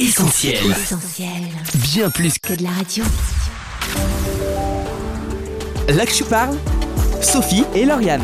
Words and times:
Essentiel. 0.00 0.64
Essentiel. 0.70 1.28
Bien 1.74 2.08
plus 2.08 2.38
Que 2.38 2.54
de 2.54 2.62
la 2.62 2.70
radio. 2.70 3.04
Là 5.88 6.06
que 6.06 6.14
je 6.14 6.24
parle, 6.24 6.56
Sophie 7.20 7.64
et 7.74 7.84
Lauriane. 7.84 8.22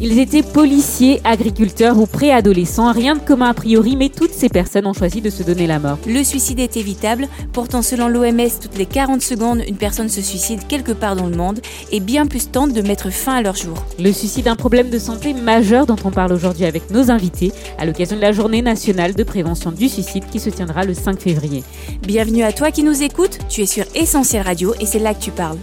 Ils 0.00 0.20
étaient 0.20 0.44
policiers, 0.44 1.20
agriculteurs 1.24 1.98
ou 1.98 2.06
préadolescents, 2.06 2.92
rien 2.92 3.16
de 3.16 3.20
commun 3.20 3.50
a 3.50 3.54
priori, 3.54 3.96
mais 3.96 4.10
toutes 4.10 4.30
ces 4.30 4.48
personnes 4.48 4.86
ont 4.86 4.92
choisi 4.92 5.20
de 5.20 5.28
se 5.28 5.42
donner 5.42 5.66
la 5.66 5.80
mort. 5.80 5.98
Le 6.06 6.22
suicide 6.22 6.60
est 6.60 6.76
évitable. 6.76 7.26
Pourtant, 7.52 7.82
selon 7.82 8.06
l'OMS, 8.06 8.48
toutes 8.62 8.78
les 8.78 8.86
40 8.86 9.20
secondes, 9.20 9.60
une 9.66 9.76
personne 9.76 10.08
se 10.08 10.22
suicide 10.22 10.60
quelque 10.68 10.92
part 10.92 11.16
dans 11.16 11.26
le 11.26 11.36
monde 11.36 11.58
et 11.90 11.98
bien 11.98 12.26
plus 12.26 12.48
tente 12.48 12.72
de 12.72 12.80
mettre 12.80 13.10
fin 13.10 13.34
à 13.34 13.42
leur 13.42 13.56
jour. 13.56 13.84
Le 13.98 14.12
suicide 14.12 14.46
est 14.46 14.50
un 14.50 14.56
problème 14.56 14.88
de 14.88 15.00
santé 15.00 15.34
majeur 15.34 15.84
dont 15.84 15.96
on 16.04 16.12
parle 16.12 16.32
aujourd'hui 16.32 16.64
avec 16.64 16.92
nos 16.92 17.10
invités 17.10 17.52
à 17.76 17.84
l'occasion 17.84 18.16
de 18.16 18.22
la 18.22 18.30
journée 18.30 18.62
nationale 18.62 19.14
de 19.14 19.24
prévention 19.24 19.72
du 19.72 19.88
suicide 19.88 20.24
qui 20.30 20.38
se 20.38 20.50
tiendra 20.50 20.84
le 20.84 20.94
5 20.94 21.20
février. 21.20 21.64
Bienvenue 22.02 22.44
à 22.44 22.52
toi 22.52 22.70
qui 22.70 22.84
nous 22.84 23.02
écoutes. 23.02 23.38
Tu 23.48 23.62
es 23.62 23.66
sur 23.66 23.84
Essentiel 23.96 24.42
Radio 24.42 24.74
et 24.80 24.86
c'est 24.86 25.00
là 25.00 25.12
que 25.12 25.20
tu 25.20 25.32
parles. 25.32 25.58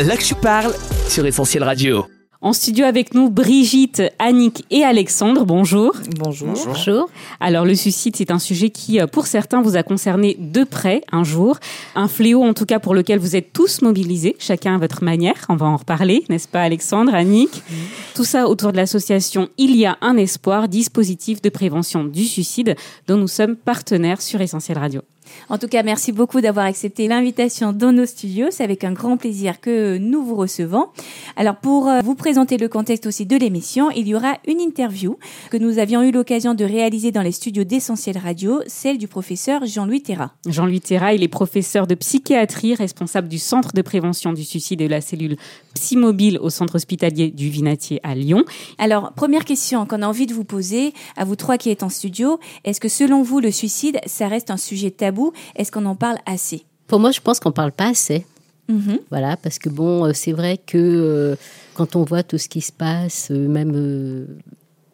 Là 0.00 0.16
que 0.16 0.24
je 0.24 0.34
parle 0.34 0.74
sur 1.08 1.24
Essentiel 1.24 1.62
Radio. 1.62 2.06
En 2.42 2.54
studio 2.54 2.86
avec 2.86 3.12
nous, 3.12 3.28
Brigitte, 3.28 4.02
Annick 4.18 4.64
et 4.70 4.82
Alexandre. 4.82 5.44
Bonjour. 5.44 5.92
Bonjour. 6.18 6.54
Bonjour. 6.64 7.10
Alors 7.38 7.66
le 7.66 7.74
suicide, 7.74 8.16
c'est 8.16 8.30
un 8.30 8.38
sujet 8.38 8.70
qui, 8.70 8.98
euh, 8.98 9.06
pour 9.06 9.26
certains, 9.26 9.60
vous 9.60 9.76
a 9.76 9.82
concerné 9.82 10.38
de 10.40 10.64
près 10.64 11.02
un 11.12 11.22
jour. 11.22 11.58
Un 11.94 12.08
fléau, 12.08 12.42
en 12.42 12.54
tout 12.54 12.64
cas, 12.64 12.78
pour 12.78 12.94
lequel 12.94 13.18
vous 13.18 13.36
êtes 13.36 13.52
tous 13.52 13.82
mobilisés, 13.82 14.36
chacun 14.38 14.76
à 14.76 14.78
votre 14.78 15.04
manière. 15.04 15.34
On 15.50 15.56
va 15.56 15.66
en 15.66 15.76
reparler, 15.76 16.24
n'est-ce 16.30 16.48
pas, 16.48 16.62
Alexandre, 16.62 17.14
Annick? 17.14 17.62
Tout 18.14 18.24
ça 18.24 18.48
autour 18.48 18.72
de 18.72 18.78
l'association 18.78 19.50
Il 19.58 19.76
y 19.76 19.84
a 19.84 19.98
un 20.00 20.16
espoir, 20.16 20.66
dispositif 20.66 21.42
de 21.42 21.50
prévention 21.50 22.04
du 22.04 22.24
suicide, 22.24 22.74
dont 23.06 23.18
nous 23.18 23.28
sommes 23.28 23.54
partenaires 23.54 24.22
sur 24.22 24.40
Essentiel 24.40 24.78
Radio. 24.78 25.02
En 25.48 25.58
tout 25.58 25.68
cas, 25.68 25.82
merci 25.82 26.12
beaucoup 26.12 26.40
d'avoir 26.40 26.66
accepté 26.66 27.08
l'invitation 27.08 27.72
dans 27.72 27.92
nos 27.92 28.06
studios. 28.06 28.48
C'est 28.50 28.64
avec 28.64 28.84
un 28.84 28.92
grand 28.92 29.16
plaisir 29.16 29.60
que 29.60 29.98
nous 29.98 30.24
vous 30.24 30.36
recevons. 30.36 30.86
Alors, 31.36 31.56
pour 31.56 31.88
euh, 31.88 32.00
vous 32.04 32.14
présenter 32.14 32.56
le 32.56 32.68
contexte 32.68 33.06
aussi 33.06 33.26
de 33.26 33.36
l'émission, 33.36 33.90
il 33.90 34.06
y 34.08 34.14
aura 34.14 34.38
une 34.46 34.60
interview 34.60 35.18
que 35.50 35.56
nous 35.56 35.78
avions 35.78 36.02
eu 36.02 36.12
l'occasion 36.12 36.54
de 36.54 36.64
réaliser 36.64 37.10
dans 37.12 37.22
les 37.22 37.32
studios 37.32 37.64
d'Essentiel 37.64 38.18
Radio, 38.18 38.60
celle 38.66 38.98
du 38.98 39.08
professeur 39.08 39.66
Jean-Louis 39.66 40.02
Terra. 40.02 40.32
Jean-Louis 40.46 40.80
Terra, 40.80 41.14
il 41.14 41.22
est 41.22 41.28
professeur 41.28 41.86
de 41.86 41.94
psychiatrie, 41.94 42.74
responsable 42.74 43.28
du 43.28 43.38
centre 43.38 43.72
de 43.72 43.82
prévention 43.82 44.32
du 44.32 44.44
suicide 44.44 44.80
et 44.80 44.86
de 44.86 44.90
la 44.90 45.00
cellule 45.00 45.36
psymobile 45.74 46.38
au 46.40 46.50
centre 46.50 46.76
hospitalier 46.76 47.30
du 47.30 47.48
Vinatier 47.48 48.00
à 48.02 48.14
Lyon. 48.14 48.44
Alors, 48.78 49.12
première 49.12 49.44
question 49.44 49.86
qu'on 49.86 50.02
a 50.02 50.06
envie 50.06 50.26
de 50.26 50.34
vous 50.34 50.44
poser, 50.44 50.92
à 51.16 51.24
vous 51.24 51.36
trois 51.36 51.58
qui 51.58 51.70
êtes 51.70 51.82
en 51.82 51.88
studio, 51.88 52.38
est-ce 52.64 52.80
que 52.80 52.88
selon 52.88 53.22
vous, 53.22 53.40
le 53.40 53.50
suicide, 53.50 53.98
ça 54.06 54.28
reste 54.28 54.50
un 54.50 54.56
sujet 54.56 54.90
tabou 54.90 55.19
Est-ce 55.56 55.70
qu'on 55.72 55.86
en 55.86 55.94
parle 55.96 56.18
assez? 56.26 56.64
Pour 56.86 56.98
moi, 57.00 57.10
je 57.12 57.20
pense 57.20 57.38
qu'on 57.40 57.52
parle 57.52 57.72
pas 57.72 57.88
assez. 57.90 58.26
Mhm. 58.68 58.98
Voilà, 59.10 59.36
parce 59.36 59.58
que 59.58 59.68
bon, 59.68 60.04
euh, 60.06 60.12
c'est 60.14 60.32
vrai 60.32 60.56
que 60.56 60.78
euh, 60.78 61.36
quand 61.74 61.96
on 61.96 62.04
voit 62.04 62.22
tout 62.22 62.38
ce 62.38 62.48
qui 62.48 62.60
se 62.60 62.70
passe, 62.72 63.28
euh, 63.30 63.48
même 63.48 63.72
euh, 63.74 64.26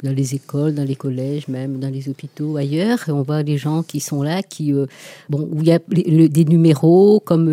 dans 0.02 0.14
les 0.14 0.34
écoles, 0.34 0.74
dans 0.74 0.84
les 0.84 0.94
collèges, 0.97 1.47
même 1.48 1.78
dans 1.78 1.91
les 1.91 2.08
hôpitaux, 2.08 2.56
ailleurs, 2.56 3.00
on 3.08 3.22
voit 3.22 3.42
les 3.42 3.58
gens 3.58 3.82
qui 3.82 4.00
sont 4.00 4.22
là, 4.22 4.42
qui, 4.42 4.72
bon, 5.30 5.48
où 5.52 5.60
il 5.60 5.66
y 5.69 5.72
a 5.72 5.78
les- 5.88 6.04
le- 6.04 6.28
des 6.28 6.44
numéros 6.44 7.20
comme 7.20 7.48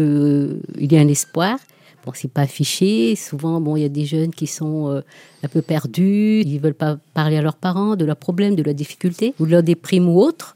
il 0.77 0.91
y 0.91 0.97
a 0.97 0.99
un 1.01 1.07
espoir. 1.07 1.57
Bon, 2.05 2.11
c'est 2.13 2.29
pas 2.31 2.41
affiché. 2.41 3.15
Souvent, 3.15 3.61
bon, 3.61 3.77
il 3.77 3.81
y 3.83 3.85
a 3.85 3.89
des 3.89 4.05
jeunes 4.05 4.31
qui 4.31 4.45
sont 4.47 5.01
un 5.43 5.47
peu 5.47 5.61
perdus, 5.61 6.41
ils 6.45 6.59
veulent 6.59 6.73
pas 6.73 6.97
parler 7.13 7.37
à 7.37 7.41
leurs 7.41 7.55
parents 7.55 7.95
de 7.95 8.03
leurs 8.03 8.17
problèmes, 8.17 8.55
de 8.55 8.63
leurs 8.63 8.75
difficultés, 8.75 9.33
ou 9.39 9.45
de 9.45 9.51
leurs 9.51 9.63
déprimes 9.63 10.09
ou 10.09 10.19
autres. 10.19 10.55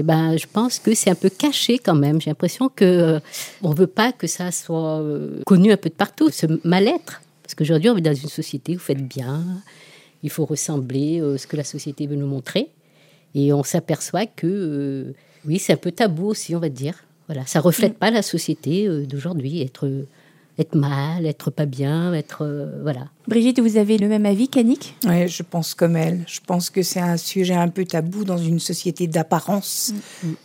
Eh 0.00 0.02
ben, 0.02 0.36
je 0.36 0.46
pense 0.50 0.78
que 0.78 0.94
c'est 0.94 1.10
un 1.10 1.14
peu 1.14 1.28
caché 1.28 1.78
quand 1.78 1.94
même. 1.94 2.20
J'ai 2.20 2.30
l'impression 2.30 2.68
que 2.68 2.84
euh, 2.84 3.20
on 3.62 3.72
veut 3.72 3.86
pas 3.86 4.12
que 4.12 4.26
ça 4.26 4.50
soit 4.50 5.00
euh, 5.00 5.42
connu 5.44 5.70
un 5.72 5.76
peu 5.76 5.90
de 5.90 5.94
partout, 5.94 6.30
ce 6.30 6.46
mal-être. 6.66 7.22
Parce 7.42 7.54
qu'aujourd'hui, 7.54 7.90
on 7.90 7.96
est 7.96 8.00
dans 8.00 8.14
une 8.14 8.28
société 8.28 8.72
où 8.72 8.78
vous 8.78 8.84
faites 8.84 9.06
bien, 9.06 9.44
il 10.22 10.30
faut 10.30 10.46
ressembler 10.46 11.20
à 11.20 11.36
ce 11.36 11.46
que 11.46 11.56
la 11.56 11.64
société 11.64 12.06
veut 12.06 12.16
nous 12.16 12.26
montrer. 12.26 12.70
Et 13.34 13.52
on 13.52 13.62
s'aperçoit 13.62 14.26
que, 14.26 14.46
euh, 14.46 15.12
oui, 15.46 15.58
c'est 15.58 15.72
un 15.72 15.76
peu 15.76 15.92
tabou 15.92 16.26
aussi, 16.26 16.54
on 16.54 16.60
va 16.60 16.68
dire. 16.68 16.94
Voilà, 17.26 17.46
ça 17.46 17.60
reflète 17.60 17.96
pas 17.96 18.10
la 18.10 18.22
société 18.22 18.88
euh, 18.88 19.06
d'aujourd'hui, 19.06 19.62
être, 19.62 19.88
être 20.60 20.74
mal, 20.74 21.26
être 21.26 21.50
pas 21.50 21.66
bien, 21.66 22.12
être. 22.14 22.42
euh, 22.42 22.80
voilà. 22.82 23.08
Brigitte, 23.26 23.60
vous 23.60 23.76
avez 23.76 23.98
le 23.98 24.08
même 24.08 24.26
avis 24.26 24.48
qu'Annick? 24.48 24.94
Oui, 25.06 25.28
je 25.28 25.42
pense 25.42 25.74
comme 25.74 25.96
elle. 25.96 26.24
Je 26.26 26.40
pense 26.46 26.70
que 26.70 26.82
c'est 26.82 27.00
un 27.00 27.16
sujet 27.16 27.54
un 27.54 27.68
peu 27.68 27.84
tabou 27.84 28.24
dans 28.24 28.38
une 28.38 28.60
société 28.60 29.06
d'apparence, 29.06 29.92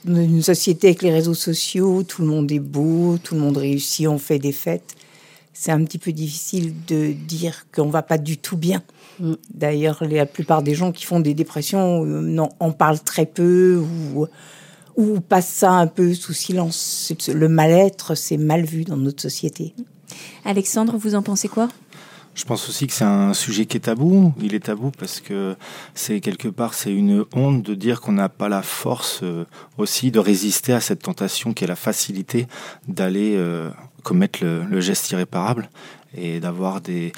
dans 0.06 0.22
une 0.22 0.42
société 0.42 0.88
avec 0.88 1.02
les 1.02 1.12
réseaux 1.12 1.34
sociaux, 1.34 2.04
tout 2.04 2.22
le 2.22 2.28
monde 2.28 2.52
est 2.52 2.60
beau, 2.60 3.18
tout 3.18 3.36
le 3.36 3.42
monde 3.42 3.58
réussit, 3.58 4.08
on 4.08 4.18
fait 4.18 4.40
des 4.40 4.52
fêtes. 4.52 4.96
C'est 5.54 5.72
un 5.72 5.84
petit 5.84 6.00
peu 6.00 6.12
difficile 6.12 6.74
de 6.86 7.14
dire 7.14 7.66
qu'on 7.74 7.90
va 7.90 8.02
pas 8.02 8.18
du 8.18 8.38
tout 8.38 8.58
bien. 8.58 8.84
Mm. 9.20 9.34
D'ailleurs, 9.54 10.04
la 10.04 10.26
plupart 10.26 10.62
des 10.62 10.76
gens 10.76 10.92
qui 10.92 11.06
font 11.06 11.22
des 11.22 11.34
dépressions 11.34 12.04
euh, 12.04 12.22
non, 12.22 12.50
en 12.60 12.72
parlent 12.72 13.00
très 13.00 13.26
peu 13.26 13.78
ou, 13.78 14.28
ou 14.98 15.22
passent 15.22 15.48
ça 15.48 15.72
un 15.72 15.88
peu 15.88 16.14
sous 16.14 16.34
silence. 16.34 17.14
Le 17.34 17.48
mal-être, 17.48 18.16
c'est 18.16 18.38
mal 18.38 18.66
vu 18.66 18.84
dans 18.84 18.98
notre 18.98 19.22
société. 19.22 19.74
Alexandre, 20.44 20.98
vous 20.98 21.16
en 21.16 21.22
pensez 21.22 21.48
quoi? 21.48 21.70
Je 22.36 22.44
pense 22.44 22.68
aussi 22.68 22.86
que 22.86 22.94
c'est 22.94 23.06
un 23.06 23.34
sujet 23.34 23.66
qui 23.66 23.78
est 23.78 23.82
tabou. 23.82 24.34
Il 24.42 24.56
est 24.56 24.66
tabou 24.66 24.92
parce 24.92 25.22
que 25.22 25.56
c'est 25.94 26.20
quelque 26.20 26.50
part 26.50 26.74
c'est 26.74 26.92
une 26.92 27.24
honte 27.34 27.64
de 27.64 27.74
dire 27.76 28.02
qu'on 28.02 28.12
n'a 28.12 28.28
pas 28.28 28.50
la 28.50 28.62
force 28.62 29.22
euh, 29.24 29.46
aussi 29.78 30.12
de 30.12 30.20
résister 30.20 30.74
à 30.74 30.82
cette 30.82 31.02
tentation 31.02 31.54
qui 31.54 31.64
est 31.64 31.68
la 31.68 31.78
facilité 31.78 32.48
d'aller 32.90 33.36
euh, 33.38 33.70
commettre 34.04 34.44
le, 34.44 34.82
geste 34.82 35.10
irréparable 35.12 35.70
et 36.14 36.42
d'avoir 36.42 36.82
des, 36.82 37.14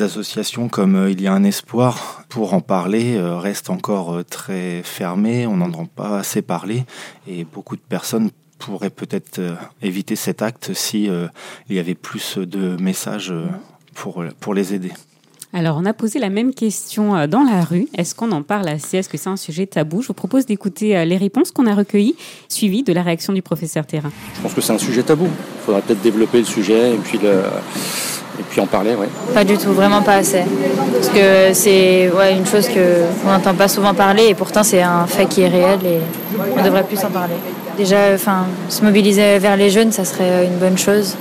associations 0.00 0.68
comme 0.68 0.94
euh, 0.94 1.10
Il 1.10 1.20
y 1.20 1.26
a 1.26 1.32
un 1.32 1.42
espoir 1.42 2.22
pour 2.28 2.54
en 2.54 2.60
parler 2.60 3.20
reste 3.20 3.68
encore 3.68 4.24
très 4.30 4.82
fermé. 4.84 5.48
On 5.48 5.56
n'en 5.56 5.66
entend 5.66 5.86
pas 5.86 6.20
assez 6.20 6.40
parler 6.40 6.84
et 7.26 7.44
beaucoup 7.44 7.74
de 7.74 7.82
personnes 7.82 8.30
pourraient 8.58 8.90
peut-être 8.90 9.38
euh, 9.38 9.54
éviter 9.82 10.16
cet 10.16 10.42
acte 10.42 10.72
si 10.74 11.08
euh, 11.08 11.26
il 11.68 11.76
y 11.76 11.78
avait 11.78 11.94
plus 11.94 12.38
de 12.38 12.76
messages 12.80 13.30
euh, 13.30 13.46
pour, 13.94 14.24
pour 14.40 14.54
les 14.54 14.74
aider. 14.74 14.92
Alors, 15.52 15.78
on 15.80 15.86
a 15.86 15.94
posé 15.94 16.18
la 16.18 16.28
même 16.28 16.52
question 16.52 17.26
dans 17.28 17.42
la 17.42 17.64
rue. 17.64 17.88
Est-ce 17.96 18.14
qu'on 18.14 18.30
en 18.32 18.42
parle 18.42 18.68
assez? 18.68 18.98
Est-ce 18.98 19.08
que 19.08 19.16
c'est 19.16 19.30
un 19.30 19.38
sujet 19.38 19.64
tabou? 19.64 20.02
Je 20.02 20.08
vous 20.08 20.12
propose 20.12 20.44
d'écouter 20.44 21.02
les 21.06 21.16
réponses 21.16 21.50
qu'on 21.50 21.66
a 21.66 21.74
recueillies, 21.74 22.16
suivies 22.48 22.82
de 22.82 22.92
la 22.92 23.02
réaction 23.02 23.32
du 23.32 23.40
professeur 23.40 23.86
Terrain. 23.86 24.10
Je 24.34 24.40
pense 24.42 24.52
que 24.52 24.60
c'est 24.60 24.72
un 24.74 24.78
sujet 24.78 25.02
tabou. 25.02 25.28
Il 25.28 25.64
faudrait 25.64 25.80
peut-être 25.80 26.02
développer 26.02 26.38
le 26.38 26.44
sujet 26.44 26.94
et 26.94 26.98
puis, 26.98 27.18
le, 27.22 27.44
et 28.38 28.42
puis 28.42 28.60
en 28.60 28.66
parler. 28.66 28.94
Ouais. 28.96 29.08
Pas 29.32 29.44
du 29.44 29.56
tout, 29.56 29.72
vraiment 29.72 30.02
pas 30.02 30.16
assez. 30.16 30.42
Parce 30.92 31.08
que 31.08 31.54
c'est 31.54 32.10
ouais, 32.10 32.36
une 32.36 32.44
chose 32.44 32.68
qu'on 32.68 33.30
n'entend 33.30 33.54
pas 33.54 33.68
souvent 33.68 33.94
parler 33.94 34.26
et 34.28 34.34
pourtant 34.34 34.62
c'est 34.62 34.82
un 34.82 35.06
fait 35.06 35.26
qui 35.26 35.40
est 35.42 35.48
réel 35.48 35.78
et 35.86 36.00
on 36.54 36.62
devrait 36.62 36.84
plus 36.84 37.02
en 37.02 37.10
parler. 37.10 37.34
Déjà, 37.76 38.14
enfin, 38.14 38.46
se 38.68 38.82
mobiliser 38.82 39.38
vers 39.38 39.56
les 39.56 39.70
jeunes, 39.70 39.92
ça 39.92 40.04
serait 40.04 40.46
une 40.46 40.56
bonne 40.56 40.78
chose. 40.78 41.14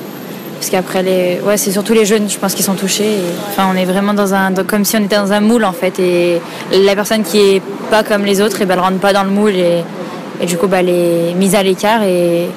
Parce 0.57 0.69
qu'après, 0.69 1.03
les... 1.03 1.41
ouais, 1.45 1.57
c'est 1.57 1.71
surtout 1.71 1.93
les 1.93 2.05
jeunes, 2.05 2.29
je 2.29 2.37
pense, 2.37 2.53
qui 2.55 2.63
sont 2.63 2.75
touchés. 2.75 3.17
Enfin, 3.49 3.67
on 3.73 3.75
est 3.75 3.83
vraiment 3.85 4.13
dans 4.13 4.33
un, 4.33 4.53
comme 4.53 4.85
si 4.85 4.95
on 4.95 5.03
était 5.03 5.17
dans 5.17 5.33
un 5.33 5.41
moule 5.41 5.65
en 5.65 5.73
fait. 5.73 5.99
Et 5.99 6.39
la 6.71 6.95
personne 6.95 7.23
qui 7.23 7.39
est 7.39 7.61
pas 7.89 8.03
comme 8.03 8.23
les 8.23 8.39
autres, 8.41 8.61
et 8.61 8.65
ben, 8.65 8.75
elle 8.75 8.79
rentre 8.79 8.99
pas 8.99 9.11
dans 9.11 9.23
le 9.25 9.31
moule 9.31 9.51
et, 9.55 9.83
et 10.41 10.45
du 10.45 10.57
coup, 10.57 10.67
bah, 10.67 10.77
elle 10.79 10.89
est 10.89 11.33
mise 11.35 11.55
à 11.55 11.61
l'écart. 11.61 12.03
Et 12.03 12.47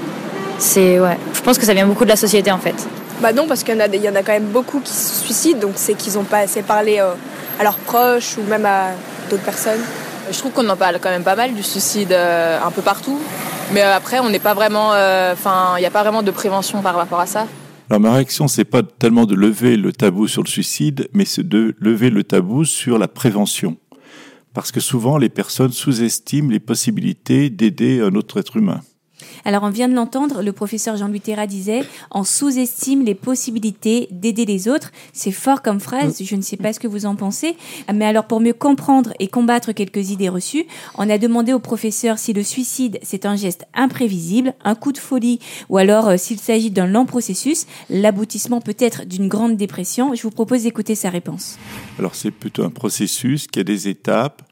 c'est, 0.58 1.00
ouais, 1.00 1.18
je 1.34 1.40
pense 1.40 1.58
que 1.58 1.66
ça 1.66 1.74
vient 1.74 1.86
beaucoup 1.86 2.04
de 2.04 2.10
la 2.10 2.16
société 2.16 2.52
en 2.52 2.58
fait. 2.58 2.74
Bah 3.20 3.32
non, 3.32 3.46
parce 3.48 3.64
qu'il 3.64 3.74
y, 3.74 3.76
en 3.76 3.80
a 3.80 3.88
des- 3.88 3.96
il 3.98 4.04
y 4.04 4.08
en 4.08 4.14
a 4.14 4.22
quand 4.22 4.32
même 4.32 4.44
beaucoup 4.44 4.78
qui 4.78 4.92
se 4.94 5.24
suicident, 5.24 5.58
donc 5.58 5.72
c'est 5.74 5.94
qu'ils 5.94 6.14
n'ont 6.14 6.22
pas 6.22 6.38
assez 6.38 6.62
parlé 6.62 7.00
euh, 7.00 7.10
à 7.58 7.64
leurs 7.64 7.78
proches 7.78 8.36
ou 8.38 8.48
même 8.48 8.64
à 8.64 8.90
d'autres 9.28 9.42
personnes. 9.42 9.80
Je 10.30 10.38
trouve 10.38 10.52
qu'on 10.52 10.68
en 10.68 10.76
parle 10.76 10.98
quand 11.00 11.10
même 11.10 11.24
pas 11.24 11.36
mal 11.36 11.54
du 11.54 11.62
suicide 11.62 12.12
euh, 12.12 12.58
un 12.62 12.70
peu 12.70 12.82
partout. 12.82 13.18
Mais 13.72 13.82
euh, 13.82 13.96
après, 13.96 14.20
on 14.20 14.30
n'est 14.30 14.38
pas 14.38 14.54
vraiment. 14.54 14.90
Enfin, 15.32 15.74
il 15.76 15.80
n'y 15.80 15.86
a 15.86 15.90
pas 15.90 16.02
vraiment 16.02 16.22
de 16.22 16.30
prévention 16.30 16.82
par 16.82 16.94
rapport 16.94 17.20
à 17.20 17.26
ça. 17.26 17.46
Alors 17.90 18.00
ma 18.00 18.12
réaction, 18.12 18.48
c'est 18.48 18.66
pas 18.66 18.82
tellement 18.82 19.24
de 19.24 19.34
lever 19.34 19.78
le 19.78 19.92
tabou 19.92 20.28
sur 20.28 20.42
le 20.42 20.48
suicide, 20.48 21.08
mais 21.14 21.24
c'est 21.24 21.48
de 21.48 21.74
lever 21.78 22.10
le 22.10 22.22
tabou 22.22 22.66
sur 22.66 22.98
la 22.98 23.08
prévention. 23.08 23.78
Parce 24.52 24.72
que 24.72 24.80
souvent, 24.80 25.16
les 25.16 25.30
personnes 25.30 25.72
sous-estiment 25.72 26.50
les 26.50 26.60
possibilités 26.60 27.48
d'aider 27.48 28.00
un 28.02 28.14
autre 28.14 28.38
être 28.38 28.56
humain. 28.56 28.80
Alors, 29.44 29.62
on 29.62 29.70
vient 29.70 29.88
de 29.88 29.94
l'entendre, 29.94 30.42
le 30.42 30.52
professeur 30.52 30.96
Jean-Louis 30.96 31.20
Terra 31.20 31.46
disait 31.46 31.82
on 32.10 32.24
sous-estime 32.24 33.04
les 33.04 33.14
possibilités 33.14 34.08
d'aider 34.10 34.44
les 34.44 34.68
autres. 34.68 34.90
C'est 35.12 35.32
fort 35.32 35.62
comme 35.62 35.80
phrase, 35.80 36.22
je 36.22 36.36
ne 36.36 36.42
sais 36.42 36.56
pas 36.56 36.72
ce 36.72 36.80
que 36.80 36.88
vous 36.88 37.06
en 37.06 37.16
pensez. 37.16 37.56
Mais 37.92 38.04
alors, 38.04 38.26
pour 38.26 38.40
mieux 38.40 38.52
comprendre 38.52 39.12
et 39.18 39.28
combattre 39.28 39.72
quelques 39.72 40.10
idées 40.10 40.28
reçues, 40.28 40.66
on 40.96 41.08
a 41.08 41.18
demandé 41.18 41.52
au 41.52 41.58
professeur 41.58 42.18
si 42.18 42.32
le 42.32 42.42
suicide, 42.42 42.98
c'est 43.02 43.26
un 43.26 43.36
geste 43.36 43.66
imprévisible, 43.74 44.54
un 44.64 44.74
coup 44.74 44.92
de 44.92 44.98
folie, 44.98 45.38
ou 45.68 45.78
alors 45.78 46.08
euh, 46.08 46.16
s'il 46.16 46.38
s'agit 46.38 46.70
d'un 46.70 46.86
long 46.86 47.06
processus, 47.06 47.66
l'aboutissement 47.90 48.60
peut-être 48.60 49.04
d'une 49.04 49.28
grande 49.28 49.56
dépression. 49.56 50.14
Je 50.14 50.22
vous 50.22 50.30
propose 50.30 50.62
d'écouter 50.64 50.94
sa 50.94 51.10
réponse. 51.10 51.58
Alors 51.98 52.14
c'est 52.14 52.30
plutôt 52.30 52.64
un 52.64 52.70
processus 52.70 53.46
qui 53.46 53.60
a 53.60 53.64
des 53.64 53.88
étapes, 53.88 54.42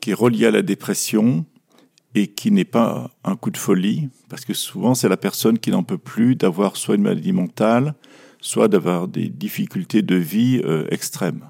qui 0.00 0.10
est 0.10 0.14
relié 0.14 0.46
à 0.46 0.50
la 0.50 0.62
dépression 0.62 1.44
et 2.18 2.26
qui 2.26 2.50
n'est 2.50 2.64
pas 2.64 3.10
un 3.24 3.36
coup 3.36 3.50
de 3.50 3.56
folie, 3.56 4.08
parce 4.28 4.44
que 4.44 4.52
souvent 4.52 4.94
c'est 4.94 5.08
la 5.08 5.16
personne 5.16 5.58
qui 5.58 5.70
n'en 5.70 5.84
peut 5.84 5.98
plus 5.98 6.34
d'avoir 6.34 6.76
soit 6.76 6.96
une 6.96 7.02
maladie 7.02 7.32
mentale, 7.32 7.94
soit 8.40 8.68
d'avoir 8.68 9.06
des 9.06 9.28
difficultés 9.28 10.02
de 10.02 10.16
vie 10.16 10.60
euh, 10.64 10.86
extrêmes. 10.90 11.44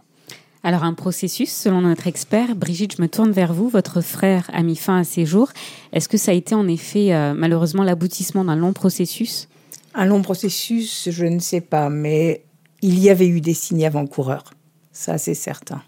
Alors 0.62 0.84
un 0.84 0.92
processus, 0.92 1.50
selon 1.50 1.80
notre 1.80 2.06
expert, 2.06 2.54
Brigitte, 2.54 2.96
je 2.96 3.02
me 3.02 3.08
tourne 3.08 3.30
vers 3.30 3.54
vous, 3.54 3.68
votre 3.68 4.02
frère 4.02 4.50
a 4.52 4.62
mis 4.62 4.76
fin 4.76 4.98
à 4.98 5.04
ses 5.04 5.24
jours. 5.24 5.50
Est-ce 5.92 6.08
que 6.08 6.18
ça 6.18 6.32
a 6.32 6.34
été 6.34 6.54
en 6.54 6.68
effet 6.68 7.14
euh, 7.14 7.32
malheureusement 7.34 7.84
l'aboutissement 7.84 8.44
d'un 8.44 8.56
long 8.56 8.72
processus? 8.72 9.48
Un 9.94 10.04
long 10.04 10.20
processus, 10.20 11.08
je 11.10 11.24
ne 11.24 11.38
sais 11.38 11.62
pas, 11.62 11.88
mais 11.88 12.44
il 12.82 12.98
y 12.98 13.08
avait 13.08 13.28
eu 13.28 13.40
des 13.40 13.54
signes 13.54 13.86
avant-coureurs, 13.86 14.52
ça 14.92 15.16
c'est 15.16 15.34
certain. 15.34 15.82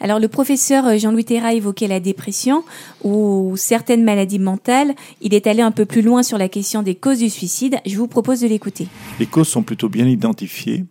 Alors 0.00 0.18
le 0.18 0.28
professeur 0.28 0.86
euh, 0.86 0.98
Jean-Louis 0.98 1.24
Terra 1.24 1.54
évoquait 1.54 1.88
la 1.88 2.00
dépression 2.00 2.64
ou 3.02 3.54
certaines 3.56 4.04
maladies 4.04 4.38
mentales. 4.38 4.94
Il 5.20 5.34
est 5.34 5.46
allé 5.46 5.62
un 5.62 5.70
peu 5.70 5.84
plus 5.84 6.02
loin 6.02 6.22
sur 6.22 6.38
la 6.38 6.48
question 6.48 6.82
des 6.82 6.94
causes 6.94 7.18
du 7.18 7.30
suicide. 7.30 7.76
Je 7.86 7.96
vous 7.96 8.08
propose 8.08 8.40
de 8.40 8.46
l'écouter. 8.46 8.88
Les 9.18 9.26
causes 9.26 9.48
sont 9.48 9.62
plutôt 9.62 9.88
bien 9.88 10.06
identifiées. 10.06 10.84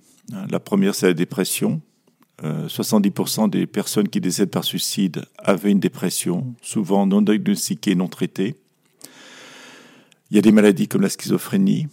La 0.49 0.59
première, 0.59 0.95
c'est 0.95 1.07
la 1.07 1.13
dépression. 1.13 1.81
70% 2.41 3.45
euh, 3.45 3.47
des 3.47 3.67
personnes 3.67 4.09
qui 4.09 4.19
décèdent 4.19 4.49
par 4.49 4.63
suicide 4.63 5.23
avaient 5.37 5.71
une 5.71 5.79
dépression, 5.79 6.55
souvent 6.61 7.05
non 7.05 7.21
diagnostiquée, 7.21 7.95
non 7.95 8.07
traitée. 8.07 8.55
Il 10.31 10.35
y 10.35 10.39
a 10.39 10.41
des 10.41 10.51
maladies 10.51 10.87
comme 10.87 11.01
la 11.01 11.09
schizophrénie, 11.09 11.87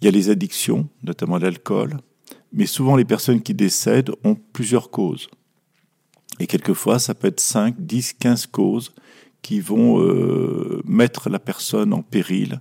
il 0.00 0.04
y 0.04 0.08
a 0.08 0.10
les 0.10 0.28
addictions, 0.28 0.88
notamment 1.02 1.38
l'alcool, 1.38 1.98
mais 2.52 2.66
souvent 2.66 2.96
les 2.96 3.04
personnes 3.04 3.42
qui 3.42 3.54
décèdent 3.54 4.10
ont 4.24 4.34
plusieurs 4.34 4.90
causes. 4.90 5.28
Et 6.40 6.46
quelquefois, 6.46 6.98
ça 6.98 7.14
peut 7.14 7.28
être 7.28 7.40
5, 7.40 7.74
10, 7.78 8.14
15 8.14 8.46
causes 8.46 8.92
qui 9.42 9.60
vont 9.60 10.00
euh, 10.00 10.82
mettre 10.84 11.30
la 11.30 11.38
personne 11.38 11.92
en 11.92 12.02
péril, 12.02 12.60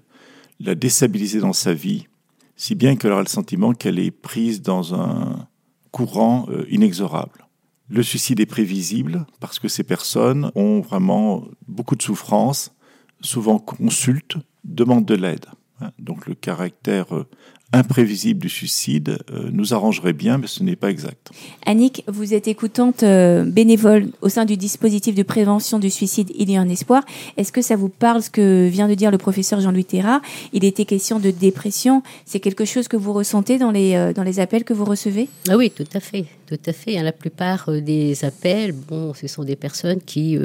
la 0.60 0.76
déstabiliser 0.76 1.40
dans 1.40 1.54
sa 1.54 1.74
vie, 1.74 2.08
si 2.56 2.76
bien 2.76 2.96
qu'elle 2.96 3.12
aura 3.12 3.22
le 3.22 3.28
sentiment 3.28 3.74
qu'elle 3.74 4.00
est 4.00 4.12
prise 4.12 4.62
dans 4.62 4.94
un, 4.96 5.48
courant 5.96 6.46
euh, 6.50 6.66
inexorable. 6.70 7.48
Le 7.88 8.04
suicide 8.04 8.42
est 8.42 8.46
prévisible 8.46 9.26
parce 9.40 9.60
que 9.60 9.70
ces 9.70 9.84
personnes 9.84 10.52
ont 10.54 10.82
vraiment 10.82 11.46
beaucoup 11.70 11.96
de 11.96 12.02
souffrance, 12.02 12.76
souvent 13.22 13.60
consultent, 13.60 14.36
demandent 14.66 15.06
de 15.06 15.16
l'aide. 15.16 15.46
Hein, 15.80 15.92
donc 15.98 16.28
le 16.28 16.36
caractère 16.36 17.16
euh, 17.16 17.26
imprévisible 17.74 18.40
du 18.40 18.50
suicide 18.50 19.18
euh, 19.32 19.50
nous 19.52 19.74
arrangerait 19.74 20.14
bien, 20.14 20.38
mais 20.38 20.48
ce 20.48 20.64
n'est 20.64 20.76
pas 20.76 20.90
exact. 20.90 21.32
Annick, 21.66 22.04
vous 22.08 22.34
êtes 22.34 22.48
écoutante 22.48 23.04
euh, 23.04 23.44
bénévole 23.44 24.08
au 24.22 24.30
sein 24.30 24.46
du 24.46 24.56
dispositif 24.56 25.16
de 25.16 25.24
prévention 25.24 25.80
du 25.80 25.90
suicide 25.90 26.32
Il 26.38 26.50
y 26.50 26.56
a 26.56 26.62
un 26.62 26.70
espoir. 26.70 27.04
Est-ce 27.38 27.52
que 27.52 27.62
ça 27.62 27.76
vous 27.76 27.90
parle 27.90 28.22
ce 28.22 28.30
que 28.30 28.68
vient 28.68 28.88
de 28.88 28.94
dire 28.94 29.12
le 29.12 29.18
professeur 29.18 29.60
Jean-Louis 29.60 29.86
Terra 29.86 30.22
Il 30.54 30.64
était 30.64 30.86
question 30.86 31.20
de 31.20 31.32
dépression. 31.32 32.04
C'est 32.26 32.40
quelque 32.40 32.66
chose 32.66 32.88
que 32.88 32.98
vous 32.98 33.14
ressentez 33.14 33.58
dans 33.58 33.72
les, 33.72 33.96
euh, 33.96 34.14
dans 34.14 34.24
les 34.24 34.40
appels 34.40 34.64
que 34.64 34.74
vous 34.74 34.86
recevez? 34.86 35.28
Ah 35.50 35.58
Oui, 35.58 35.70
tout 35.72 35.88
à 35.94 36.00
fait. 36.00 36.26
Tout 36.48 36.60
à 36.66 36.74
fait. 36.74 37.02
La 37.02 37.12
plupart 37.12 37.70
des 37.72 38.24
appels, 38.24 38.72
bon, 38.72 39.14
ce 39.14 39.28
sont 39.28 39.44
des 39.44 39.56
personnes 39.56 40.02
qui... 40.02 40.38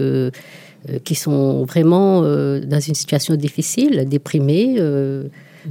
qui 1.05 1.14
sont 1.14 1.64
vraiment 1.66 2.23
dans 2.23 2.81
une 2.81 2.94
situation 2.94 3.34
difficile, 3.37 4.06
déprimées, 4.08 4.81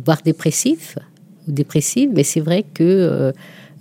voire 0.06 0.22
dépressifs 0.24 0.98
dépressives, 1.52 2.10
mais 2.14 2.24
c'est 2.24 2.40
vrai 2.40 2.64
que 2.74 2.84
euh, 2.84 3.32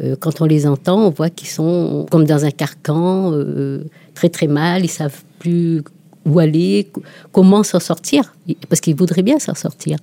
euh, 0.03 0.17
quand 0.19 0.41
on 0.41 0.45
les 0.45 0.67
entend, 0.67 1.07
on 1.07 1.11
voit 1.11 1.31
qu'ils 1.31 1.49
sont 1.49 2.07
comme 2.11 2.25
dans 2.25 2.45
un 2.45 2.51
carcan, 2.51 3.33
euh, 3.33 3.85
très 4.15 4.29
très 4.29 4.47
mal, 4.47 4.85
ils 4.85 4.91
savent 4.91 5.23
plus 5.39 5.83
où 6.25 6.39
aller, 6.39 6.91
comment 7.33 7.63
s'en 7.63 7.81
sortir, 7.81 8.35
parce 8.69 8.81
qu'ils 8.81 8.97
voudraient 8.97 9.23
bien 9.23 9.39
s'en 9.39 9.55
sortir. 9.55 9.97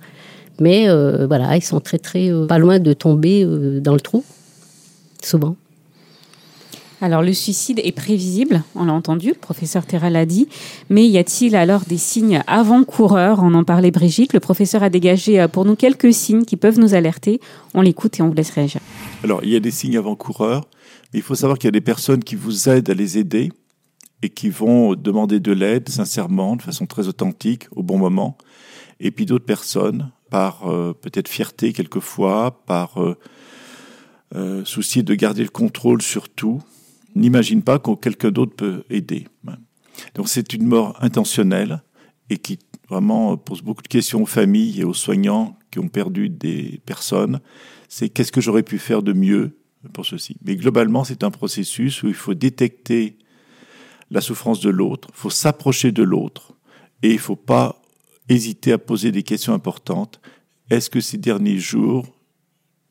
Mais 0.59 0.87
voilà, 1.27 1.57
ils 1.57 1.63
sont 1.63 1.81
très 1.81 1.99
très 1.99 2.31
pas 2.47 2.57
loin 2.57 2.79
de 2.79 2.93
tomber 2.93 3.45
dans 3.81 3.93
le 3.93 3.99
trou, 3.99 4.23
souvent. 5.21 5.57
Alors 7.05 7.21
le 7.21 7.33
suicide 7.33 7.79
est 7.83 7.91
prévisible, 7.91 8.63
on 8.73 8.85
l'a 8.85 8.93
entendu, 8.93 9.27
le 9.27 9.35
professeur 9.35 9.85
Terra 9.85 10.09
l'a 10.09 10.25
dit, 10.25 10.47
mais 10.89 11.07
y 11.07 11.19
a-t-il 11.19 11.55
alors 11.55 11.81
des 11.81 11.99
signes 11.99 12.41
avant-coureurs? 12.47 13.41
On 13.43 13.53
en 13.53 13.63
parlait 13.63 13.91
Brigitte, 13.91 14.33
le 14.33 14.39
professeur 14.39 14.81
a 14.81 14.89
dégagé 14.89 15.39
euh, 15.39 15.47
pour 15.47 15.65
nous 15.65 15.75
quelques 15.75 16.11
signes 16.11 16.45
qui 16.45 16.57
peuvent 16.57 16.79
nous 16.79 16.95
alerter. 16.95 17.39
On 17.75 17.81
l'écoute 17.81 18.19
et 18.19 18.23
on 18.23 18.29
vous 18.29 18.33
laisse 18.33 18.49
réagir. 18.49 18.81
Alors 19.23 19.41
il 19.43 19.51
y 19.51 19.55
a 19.55 19.59
des 19.59 19.69
signes 19.69 19.97
avant-coureurs, 19.97 20.67
mais 21.13 21.19
il 21.19 21.21
faut 21.21 21.35
savoir 21.35 21.59
qu'il 21.59 21.67
y 21.67 21.69
a 21.69 21.73
des 21.73 21.79
personnes 21.79 22.23
qui 22.23 22.35
vous 22.35 22.69
aident 22.69 22.89
à 22.89 22.95
les 22.95 23.19
aider 23.19 23.51
et 24.23 24.29
qui 24.29 24.49
vont 24.49 24.95
demander 24.95 25.39
de 25.39 25.51
l'aide 25.51 25.87
sincèrement, 25.89 26.55
de 26.55 26.63
façon 26.63 26.87
très 26.87 27.07
authentique, 27.07 27.67
au 27.75 27.83
bon 27.83 27.99
moment, 27.99 28.35
et 28.99 29.11
puis 29.11 29.27
d'autres 29.27 29.45
personnes, 29.45 30.09
par 30.31 30.67
euh, 30.67 30.97
peut-être 30.99 31.27
fierté 31.27 31.71
quelquefois, 31.71 32.63
par 32.65 32.95
euh, 32.99 34.65
souci 34.65 35.03
de 35.03 35.13
garder 35.13 35.43
le 35.43 35.49
contrôle 35.49 36.01
sur 36.01 36.29
tout, 36.29 36.63
n'imagine 37.15 37.63
pas 37.63 37.79
que 37.79 37.95
quelqu'un 37.95 38.31
d'autre 38.31 38.55
peut 38.55 38.83
aider. 38.89 39.27
Donc 40.13 40.27
c'est 40.27 40.53
une 40.53 40.65
mort 40.65 40.97
intentionnelle 41.01 41.81
et 42.29 42.37
qui 42.37 42.59
vraiment 42.89 43.37
pose 43.37 43.61
beaucoup 43.61 43.81
de 43.81 43.87
questions 43.87 44.21
aux 44.21 44.27
familles 44.27 44.81
et 44.81 44.83
aux 44.83 44.93
soignants 44.93 45.57
qui 45.71 45.79
ont 45.79 45.87
perdu 45.87 46.29
des 46.29 46.81
personnes. 46.85 47.39
C'est 47.87 48.09
qu'est-ce 48.09 48.31
que 48.31 48.41
j'aurais 48.41 48.63
pu 48.63 48.77
faire 48.77 49.01
de 49.01 49.13
mieux 49.13 49.57
pour 49.93 50.05
ceci? 50.05 50.37
Mais 50.43 50.55
globalement, 50.55 51.03
c'est 51.03 51.23
un 51.23 51.31
processus 51.31 52.03
où 52.03 52.07
il 52.07 52.13
faut 52.13 52.33
détecter 52.33 53.17
la 54.11 54.21
souffrance 54.21 54.59
de 54.59 54.69
l'autre, 54.69 55.09
il 55.11 55.17
faut 55.17 55.29
s'approcher 55.31 55.91
de 55.91 56.03
l'autre 56.03 56.53
et 57.01 57.09
il 57.09 57.15
ne 57.15 57.19
faut 57.19 57.35
pas 57.35 57.81
hésiter 58.29 58.71
à 58.71 58.77
poser 58.77 59.11
des 59.11 59.23
questions 59.23 59.53
importantes. 59.53 60.21
Est-ce 60.69 60.89
que 60.89 60.99
ces 60.99 61.17
derniers 61.17 61.57
jours, 61.57 62.05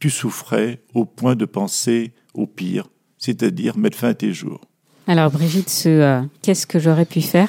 tu 0.00 0.10
souffrais 0.10 0.82
au 0.92 1.04
point 1.04 1.36
de 1.36 1.44
penser 1.44 2.12
au 2.34 2.46
pire? 2.46 2.88
C'est-à-dire 3.24 3.78
mettre 3.78 3.96
fin 3.96 4.08
à 4.08 4.14
tes 4.14 4.34
jours. 4.34 4.60
Alors 5.06 5.30
Brigitte, 5.30 5.70
ce 5.70 5.88
euh, 5.88 6.20
qu'est-ce 6.42 6.66
que 6.66 6.78
j'aurais 6.78 7.06
pu 7.06 7.22
faire? 7.22 7.48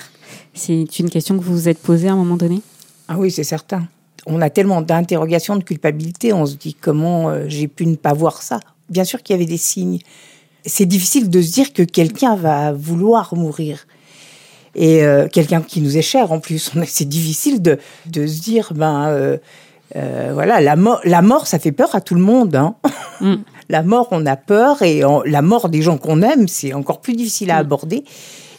C'est 0.53 0.99
une 0.99 1.09
question 1.09 1.37
que 1.37 1.43
vous 1.43 1.53
vous 1.53 1.69
êtes 1.69 1.79
posée 1.79 2.07
à 2.07 2.13
un 2.13 2.15
moment 2.15 2.37
donné? 2.37 2.61
Ah 3.09 3.15
oui, 3.17 3.29
c'est 3.29 3.43
certain. 3.43 3.87
On 4.25 4.41
a 4.41 4.49
tellement 4.49 4.81
d'interrogations, 4.81 5.57
de 5.57 5.63
culpabilité, 5.63 6.31
on 6.31 6.45
se 6.45 6.55
dit 6.55 6.73
comment 6.73 7.29
euh, 7.29 7.45
j'ai 7.47 7.67
pu 7.67 7.85
ne 7.87 7.95
pas 7.95 8.13
voir 8.13 8.41
ça. 8.41 8.59
Bien 8.89 9.03
sûr 9.03 9.21
qu'il 9.21 9.33
y 9.33 9.37
avait 9.37 9.45
des 9.45 9.57
signes. 9.57 9.99
C'est 10.65 10.85
difficile 10.85 11.29
de 11.29 11.41
se 11.41 11.51
dire 11.51 11.73
que 11.73 11.83
quelqu'un 11.83 12.35
va 12.35 12.71
vouloir 12.71 13.35
mourir. 13.35 13.85
Et 14.75 15.03
euh, 15.03 15.27
quelqu'un 15.27 15.61
qui 15.61 15.81
nous 15.81 15.97
est 15.97 16.01
cher 16.01 16.31
en 16.31 16.39
plus. 16.39 16.71
C'est 16.85 17.07
difficile 17.07 17.61
de, 17.61 17.79
de, 18.07 18.25
se 18.25 18.41
dire, 18.41 18.73
ben 18.73 19.39
voilà, 19.93 20.61
la, 20.61 20.75
mort, 20.75 20.99
la 21.03 21.21
mort, 21.21 21.47
ça 21.47 21.59
fait 21.59 21.71
peur 21.71 21.95
à 21.95 22.01
tout 22.01 22.15
le 22.15 22.21
monde. 22.21 22.55
Hein. 22.55 22.75
Mm 23.19 23.35
la 23.69 23.83
mort, 23.83 24.07
on 24.11 24.25
a 24.25 24.35
peur, 24.35 24.81
et 24.81 25.01
la 25.25 25.41
mort 25.41 25.69
des 25.69 25.81
gens 25.81 25.97
qu'on 25.97 26.21
aime, 26.21 26.47
c'est 26.47 26.73
encore 26.73 27.01
plus 27.01 27.13
difficile 27.13 27.51
à 27.51 27.55
mm. 27.55 27.59
aborder. 27.59 28.03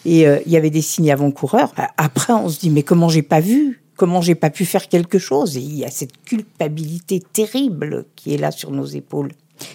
Et 0.07 0.27
euh, 0.27 0.39
il 0.47 0.53
y 0.53 0.57
avait 0.57 0.71
des 0.71 0.83
signes 0.83 1.11
avant-coureurs. 1.11 1.75
Après, 1.97 2.33
on 2.33 2.49
se 2.49 2.61
dit, 2.61 2.71
mais 2.71 2.85
comment 2.85 3.09
j'ai 3.09 3.23
pas 3.23 3.41
vu? 3.41 3.83
Comment 3.97 4.21
j'ai 4.21 4.37
pas 4.37 4.51
pu 4.51 4.65
faire 4.65 4.89
quelque 4.89 5.19
chose? 5.19 5.57
Et 5.57 5.61
il 5.61 5.75
y 5.75 5.85
a 5.85 5.91
cette 5.91 6.23
culpabilité 6.25 7.21
terrible 7.21 8.05
qui 8.15 8.33
est 8.33 8.37
là 8.37 8.53
sur 8.53 8.71
nos 8.71 8.85
épaules. 8.85 9.33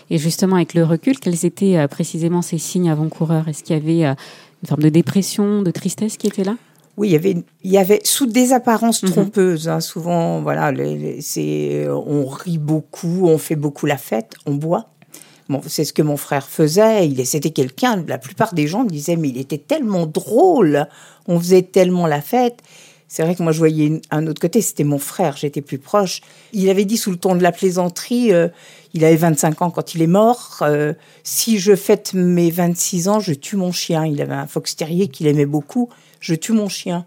Et 0.09 0.17
justement, 0.17 0.55
avec 0.55 0.73
le 0.73 0.85
recul, 0.85 1.19
quels 1.19 1.45
étaient 1.45 1.77
euh, 1.77 1.87
précisément 1.87 2.41
ces 2.41 2.59
signes 2.59 2.89
avant-coureurs? 2.89 3.49
Est-ce 3.49 3.63
qu'il 3.63 3.75
y 3.75 3.79
avait 3.79 4.05
euh, 4.05 4.13
une 4.63 4.69
forme 4.69 4.83
de 4.83 4.89
dépression, 4.89 5.63
de 5.63 5.71
tristesse 5.71 6.15
qui 6.15 6.27
était 6.27 6.45
là? 6.45 6.55
Oui, 6.95 7.09
il 7.09 7.11
y 7.11 7.15
avait, 7.15 7.43
il 7.63 7.71
y 7.71 7.77
avait 7.77 7.99
sous 8.03 8.25
des 8.25 8.53
apparences 8.53 9.03
mhm. 9.03 9.09
trompeuses. 9.09 9.67
Hein, 9.67 9.81
souvent, 9.81 10.41
voilà, 10.41 10.71
c'est, 11.19 11.87
on 11.89 12.25
rit 12.27 12.57
beaucoup, 12.57 13.27
on 13.27 13.37
fait 13.37 13.55
beaucoup 13.55 13.85
la 13.85 13.97
fête, 13.97 14.35
on 14.45 14.53
boit 14.53 14.91
c'est 15.67 15.85
ce 15.85 15.93
que 15.93 16.01
mon 16.01 16.17
frère 16.17 16.47
faisait. 16.47 17.07
Il 17.07 17.25
c'était 17.25 17.51
quelqu'un. 17.51 18.03
La 18.07 18.17
plupart 18.17 18.53
des 18.53 18.67
gens 18.67 18.83
me 18.83 18.89
disaient, 18.89 19.15
mais 19.15 19.29
il 19.29 19.37
était 19.37 19.57
tellement 19.57 20.05
drôle. 20.05 20.87
On 21.27 21.39
faisait 21.39 21.63
tellement 21.63 22.07
la 22.07 22.21
fête. 22.21 22.61
C'est 23.11 23.23
vrai 23.23 23.35
que 23.35 23.43
moi, 23.43 23.51
je 23.51 23.57
voyais 23.57 23.99
un 24.09 24.25
autre 24.25 24.39
côté. 24.39 24.61
C'était 24.61 24.85
mon 24.85 24.97
frère. 24.97 25.35
J'étais 25.35 25.59
plus 25.59 25.79
proche. 25.79 26.21
Il 26.53 26.69
avait 26.69 26.85
dit 26.85 26.95
sous 26.95 27.11
le 27.11 27.17
ton 27.17 27.35
de 27.35 27.43
la 27.43 27.51
plaisanterie. 27.51 28.31
Euh, 28.31 28.47
il 28.93 29.03
avait 29.03 29.17
25 29.17 29.61
ans 29.63 29.69
quand 29.69 29.95
il 29.95 30.01
est 30.01 30.07
mort. 30.07 30.59
Euh, 30.61 30.93
si 31.25 31.59
je 31.59 31.75
fête 31.75 32.13
mes 32.13 32.49
26 32.49 33.09
ans, 33.09 33.19
je 33.19 33.33
tue 33.33 33.57
mon 33.57 33.73
chien. 33.73 34.05
Il 34.05 34.21
avait 34.21 34.33
un 34.33 34.47
fox 34.47 34.77
terrier 34.77 35.09
qu'il 35.09 35.27
aimait 35.27 35.45
beaucoup. 35.45 35.89
Je 36.21 36.35
tue 36.35 36.53
mon 36.53 36.69
chien. 36.69 37.05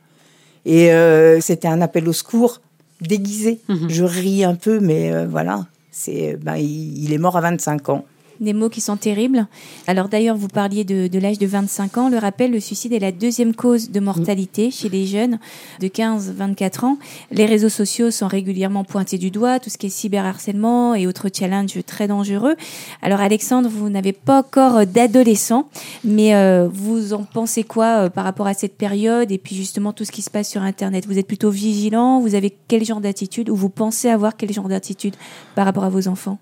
Et 0.66 0.92
euh, 0.92 1.40
c'était 1.40 1.68
un 1.68 1.80
appel 1.80 2.06
au 2.06 2.12
secours 2.12 2.60
déguisé. 3.00 3.60
Mhm. 3.70 3.88
Je 3.88 4.04
ris 4.04 4.44
un 4.44 4.56
peu, 4.56 4.80
mais 4.80 5.24
voilà. 5.24 5.66
C'est, 5.90 6.36
ben, 6.36 6.56
il 6.56 7.14
est 7.14 7.18
mort 7.18 7.38
à 7.38 7.40
25 7.40 7.88
ans. 7.88 8.04
Des 8.40 8.52
mots 8.52 8.68
qui 8.68 8.80
sont 8.80 8.96
terribles. 8.96 9.46
Alors 9.86 10.08
d'ailleurs, 10.08 10.36
vous 10.36 10.48
parliez 10.48 10.84
de, 10.84 11.08
de 11.08 11.18
l'âge 11.18 11.38
de 11.38 11.46
25 11.46 11.98
ans. 11.98 12.08
Le 12.08 12.18
rappel, 12.18 12.50
le 12.52 12.60
suicide 12.60 12.92
est 12.92 12.98
la 12.98 13.12
deuxième 13.12 13.54
cause 13.54 13.90
de 13.90 14.00
mortalité 14.00 14.70
chez 14.70 14.88
les 14.88 15.06
jeunes 15.06 15.38
de 15.80 15.88
15-24 15.88 16.84
ans. 16.84 16.98
Les 17.30 17.46
réseaux 17.46 17.68
sociaux 17.68 18.10
sont 18.10 18.26
régulièrement 18.26 18.84
pointés 18.84 19.18
du 19.18 19.30
doigt, 19.30 19.60
tout 19.60 19.70
ce 19.70 19.78
qui 19.78 19.86
est 19.86 19.90
cyberharcèlement 19.90 20.94
et 20.94 21.06
autres 21.06 21.28
challenges 21.32 21.78
très 21.86 22.08
dangereux. 22.08 22.56
Alors 23.02 23.20
Alexandre, 23.20 23.68
vous 23.68 23.90
n'avez 23.90 24.12
pas 24.12 24.40
encore 24.40 24.86
d'adolescent, 24.86 25.68
mais 26.04 26.34
euh, 26.34 26.68
vous 26.72 27.12
en 27.12 27.24
pensez 27.24 27.64
quoi 27.64 28.04
euh, 28.04 28.08
par 28.08 28.24
rapport 28.24 28.46
à 28.46 28.54
cette 28.54 28.76
période 28.76 29.30
et 29.30 29.38
puis 29.38 29.56
justement 29.56 29.92
tout 29.92 30.04
ce 30.04 30.12
qui 30.12 30.22
se 30.22 30.30
passe 30.30 30.48
sur 30.48 30.62
Internet? 30.62 31.06
Vous 31.06 31.18
êtes 31.18 31.26
plutôt 31.26 31.50
vigilant? 31.50 32.20
Vous 32.20 32.34
avez 32.34 32.54
quel 32.68 32.84
genre 32.84 33.00
d'attitude 33.00 33.50
ou 33.50 33.56
vous 33.56 33.68
pensez 33.68 34.08
avoir 34.08 34.36
quel 34.36 34.52
genre 34.52 34.68
d'attitude 34.68 35.14
par 35.54 35.64
rapport 35.64 35.84
à 35.84 35.88
vos 35.88 36.08
enfants? 36.08 36.38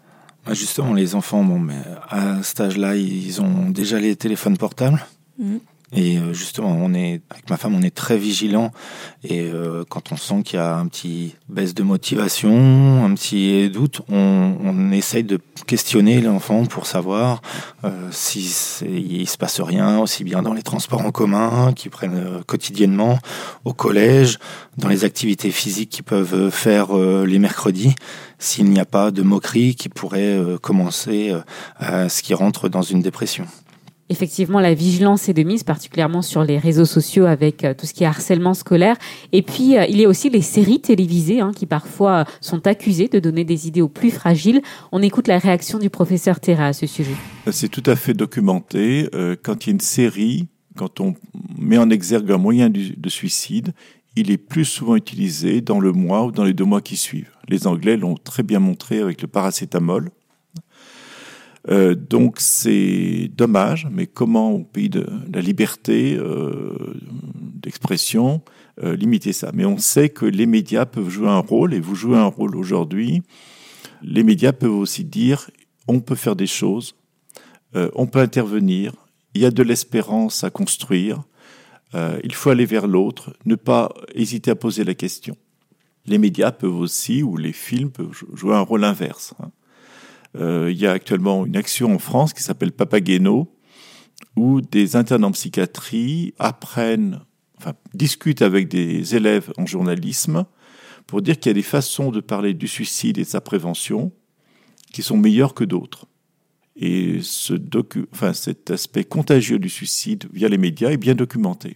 Bah, 0.46 0.54
Justement, 0.54 0.92
les 0.94 1.14
enfants, 1.14 1.44
bon, 1.44 1.58
mais 1.58 1.80
à 2.08 2.42
cet 2.42 2.60
âge-là, 2.60 2.96
ils 2.96 3.40
ont 3.40 3.70
déjà 3.70 3.98
les 3.98 4.16
téléphones 4.16 4.56
portables. 4.56 5.04
Mhm. 5.38 5.60
Et 5.94 6.18
euh, 6.18 6.32
justement, 6.32 6.70
on 6.70 6.94
est 6.94 7.20
avec 7.30 7.50
ma 7.50 7.56
femme, 7.56 7.74
on 7.74 7.82
est 7.82 7.94
très 7.94 8.16
vigilant. 8.16 8.70
Et 9.24 9.42
euh, 9.42 9.84
quand 9.88 10.12
on 10.12 10.16
sent 10.16 10.42
qu'il 10.42 10.58
y 10.58 10.62
a 10.62 10.76
un 10.76 10.86
petit 10.86 11.34
baisse 11.48 11.74
de 11.74 11.82
motivation, 11.82 13.04
un 13.04 13.14
petit 13.14 13.68
doute, 13.68 14.00
on, 14.08 14.56
on 14.64 14.92
essaye 14.92 15.24
de 15.24 15.38
questionner 15.66 16.20
l'enfant 16.20 16.64
pour 16.64 16.86
savoir 16.86 17.42
euh, 17.84 18.08
si 18.10 18.40
il 18.86 19.28
se 19.28 19.36
passe 19.36 19.60
rien, 19.60 19.98
aussi 19.98 20.24
bien 20.24 20.42
dans 20.42 20.54
les 20.54 20.62
transports 20.62 21.02
en 21.02 21.10
commun 21.10 21.72
qu'ils 21.74 21.90
prennent 21.90 22.16
euh, 22.16 22.42
quotidiennement, 22.46 23.18
au 23.64 23.74
collège, 23.74 24.38
dans 24.78 24.88
les 24.88 25.04
activités 25.04 25.50
physiques 25.50 25.90
qu'ils 25.90 26.04
peuvent 26.04 26.50
faire 26.50 26.96
euh, 26.96 27.26
les 27.26 27.38
mercredis, 27.38 27.94
s'il 28.38 28.70
n'y 28.70 28.80
a 28.80 28.84
pas 28.84 29.10
de 29.10 29.22
moquerie 29.22 29.74
qui 29.74 29.88
pourrait 29.88 30.36
euh, 30.36 30.58
commencer 30.58 31.30
euh, 31.30 31.40
à 31.76 32.08
ce 32.08 32.22
qui 32.22 32.34
rentre 32.34 32.68
dans 32.68 32.82
une 32.82 33.02
dépression. 33.02 33.46
Effectivement, 34.12 34.60
la 34.60 34.74
vigilance 34.74 35.30
est 35.30 35.32
de 35.32 35.42
mise, 35.42 35.64
particulièrement 35.64 36.20
sur 36.20 36.44
les 36.44 36.58
réseaux 36.58 36.84
sociaux 36.84 37.24
avec 37.24 37.64
euh, 37.64 37.72
tout 37.72 37.86
ce 37.86 37.94
qui 37.94 38.04
est 38.04 38.06
harcèlement 38.06 38.52
scolaire. 38.52 38.96
Et 39.32 39.40
puis, 39.40 39.78
euh, 39.78 39.86
il 39.88 39.98
y 39.98 40.04
a 40.04 40.08
aussi 40.08 40.28
les 40.28 40.42
séries 40.42 40.82
télévisées 40.82 41.40
hein, 41.40 41.50
qui 41.56 41.64
parfois 41.64 42.12
euh, 42.12 42.24
sont 42.42 42.66
accusées 42.66 43.08
de 43.08 43.20
donner 43.20 43.44
des 43.44 43.68
idées 43.68 43.80
aux 43.80 43.88
plus 43.88 44.10
fragiles. 44.10 44.60
On 44.92 45.00
écoute 45.00 45.28
la 45.28 45.38
réaction 45.38 45.78
du 45.78 45.88
professeur 45.88 46.40
Terra 46.40 46.66
à 46.66 46.72
ce 46.74 46.86
sujet. 46.86 47.14
C'est 47.50 47.70
tout 47.70 47.82
à 47.86 47.96
fait 47.96 48.12
documenté. 48.12 49.08
Quand 49.42 49.64
il 49.64 49.68
y 49.68 49.70
a 49.70 49.72
une 49.72 49.80
série, 49.80 50.48
quand 50.76 51.00
on 51.00 51.14
met 51.56 51.78
en 51.78 51.88
exergue 51.88 52.30
un 52.32 52.36
moyen 52.36 52.68
de 52.68 53.08
suicide, 53.08 53.72
il 54.14 54.30
est 54.30 54.36
plus 54.36 54.66
souvent 54.66 54.96
utilisé 54.96 55.62
dans 55.62 55.80
le 55.80 55.92
mois 55.92 56.26
ou 56.26 56.32
dans 56.32 56.44
les 56.44 56.52
deux 56.52 56.66
mois 56.66 56.82
qui 56.82 56.96
suivent. 56.96 57.32
Les 57.48 57.66
Anglais 57.66 57.96
l'ont 57.96 58.16
très 58.16 58.42
bien 58.42 58.58
montré 58.58 59.00
avec 59.00 59.22
le 59.22 59.28
paracétamol. 59.28 60.10
Euh, 61.70 61.94
donc 61.94 62.40
c'est 62.40 63.30
dommage, 63.36 63.86
mais 63.90 64.06
comment 64.06 64.52
au 64.52 64.64
pays 64.64 64.88
de 64.88 65.06
la 65.32 65.40
liberté 65.40 66.16
euh, 66.18 66.76
d'expression 67.54 68.42
euh, 68.82 68.96
limiter 68.96 69.32
ça? 69.32 69.52
Mais 69.54 69.64
on 69.64 69.78
sait 69.78 70.08
que 70.08 70.26
les 70.26 70.46
médias 70.46 70.86
peuvent 70.86 71.08
jouer 71.08 71.28
un 71.28 71.38
rôle, 71.38 71.72
et 71.74 71.80
vous 71.80 71.94
jouez 71.94 72.18
un 72.18 72.26
rôle 72.26 72.56
aujourd'hui. 72.56 73.22
Les 74.02 74.24
médias 74.24 74.52
peuvent 74.52 74.74
aussi 74.74 75.04
dire 75.04 75.50
on 75.86 76.00
peut 76.00 76.16
faire 76.16 76.36
des 76.36 76.46
choses, 76.46 76.94
on 77.74 78.06
peut 78.06 78.20
intervenir, 78.20 78.92
il 79.34 79.42
y 79.42 79.46
a 79.46 79.50
de 79.50 79.62
l'espérance 79.62 80.44
à 80.44 80.50
construire, 80.50 81.22
il 81.94 82.34
faut 82.34 82.50
aller 82.50 82.66
vers 82.66 82.86
l'autre, 82.86 83.32
ne 83.46 83.54
pas 83.56 83.92
hésiter 84.14 84.50
à 84.50 84.54
poser 84.54 84.84
la 84.84 84.94
question. 84.94 85.36
Les 86.06 86.18
médias 86.18 86.52
peuvent 86.52 86.76
aussi, 86.76 87.22
ou 87.22 87.36
les 87.36 87.52
films 87.52 87.90
peuvent 87.90 88.12
jou- 88.12 88.28
jouer 88.34 88.54
un 88.54 88.60
rôle 88.60 88.84
inverse. 88.84 89.34
hein. 89.40 89.50
Euh, 90.36 90.70
il 90.70 90.78
y 90.78 90.86
a 90.86 90.92
actuellement 90.92 91.46
une 91.46 91.56
action 91.56 91.94
en 91.94 91.98
France 91.98 92.32
qui 92.32 92.42
s'appelle 92.42 92.72
Papageno, 92.72 93.54
où 94.36 94.60
des 94.60 94.96
internes 94.96 95.24
en 95.24 95.32
psychiatrie 95.32 96.34
apprennent, 96.38 97.20
enfin, 97.58 97.74
discutent 97.94 98.42
avec 98.42 98.68
des 98.68 99.14
élèves 99.14 99.52
en 99.58 99.66
journalisme 99.66 100.46
pour 101.06 101.22
dire 101.22 101.38
qu'il 101.38 101.50
y 101.50 101.54
a 101.54 101.54
des 101.54 101.62
façons 101.62 102.10
de 102.10 102.20
parler 102.20 102.54
du 102.54 102.68
suicide 102.68 103.18
et 103.18 103.22
de 103.22 103.28
sa 103.28 103.40
prévention 103.40 104.12
qui 104.92 105.02
sont 105.02 105.16
meilleures 105.16 105.54
que 105.54 105.64
d'autres. 105.64 106.06
Et 106.76 107.18
ce 107.20 107.52
docu 107.52 108.06
cet 108.32 108.70
aspect 108.70 109.04
contagieux 109.04 109.58
du 109.58 109.68
suicide 109.68 110.24
via 110.32 110.48
les 110.48 110.58
médias 110.58 110.90
est 110.90 110.96
bien 110.96 111.14
documenté. 111.14 111.74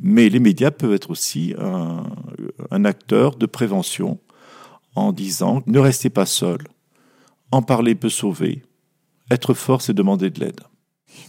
Mais 0.00 0.28
les 0.28 0.40
médias 0.40 0.72
peuvent 0.72 0.92
être 0.92 1.10
aussi 1.10 1.54
un, 1.58 2.04
un 2.70 2.84
acteur 2.84 3.36
de 3.36 3.46
prévention 3.46 4.18
en 4.96 5.12
disant 5.12 5.62
ne 5.66 5.78
restez 5.78 6.10
pas 6.10 6.26
seul, 6.26 6.58
en 7.50 7.62
parler 7.62 7.94
peut 7.94 8.08
sauver, 8.08 8.62
être 9.30 9.54
fort 9.54 9.82
c'est 9.82 9.94
demander 9.94 10.30
de 10.30 10.40
l'aide. 10.40 10.60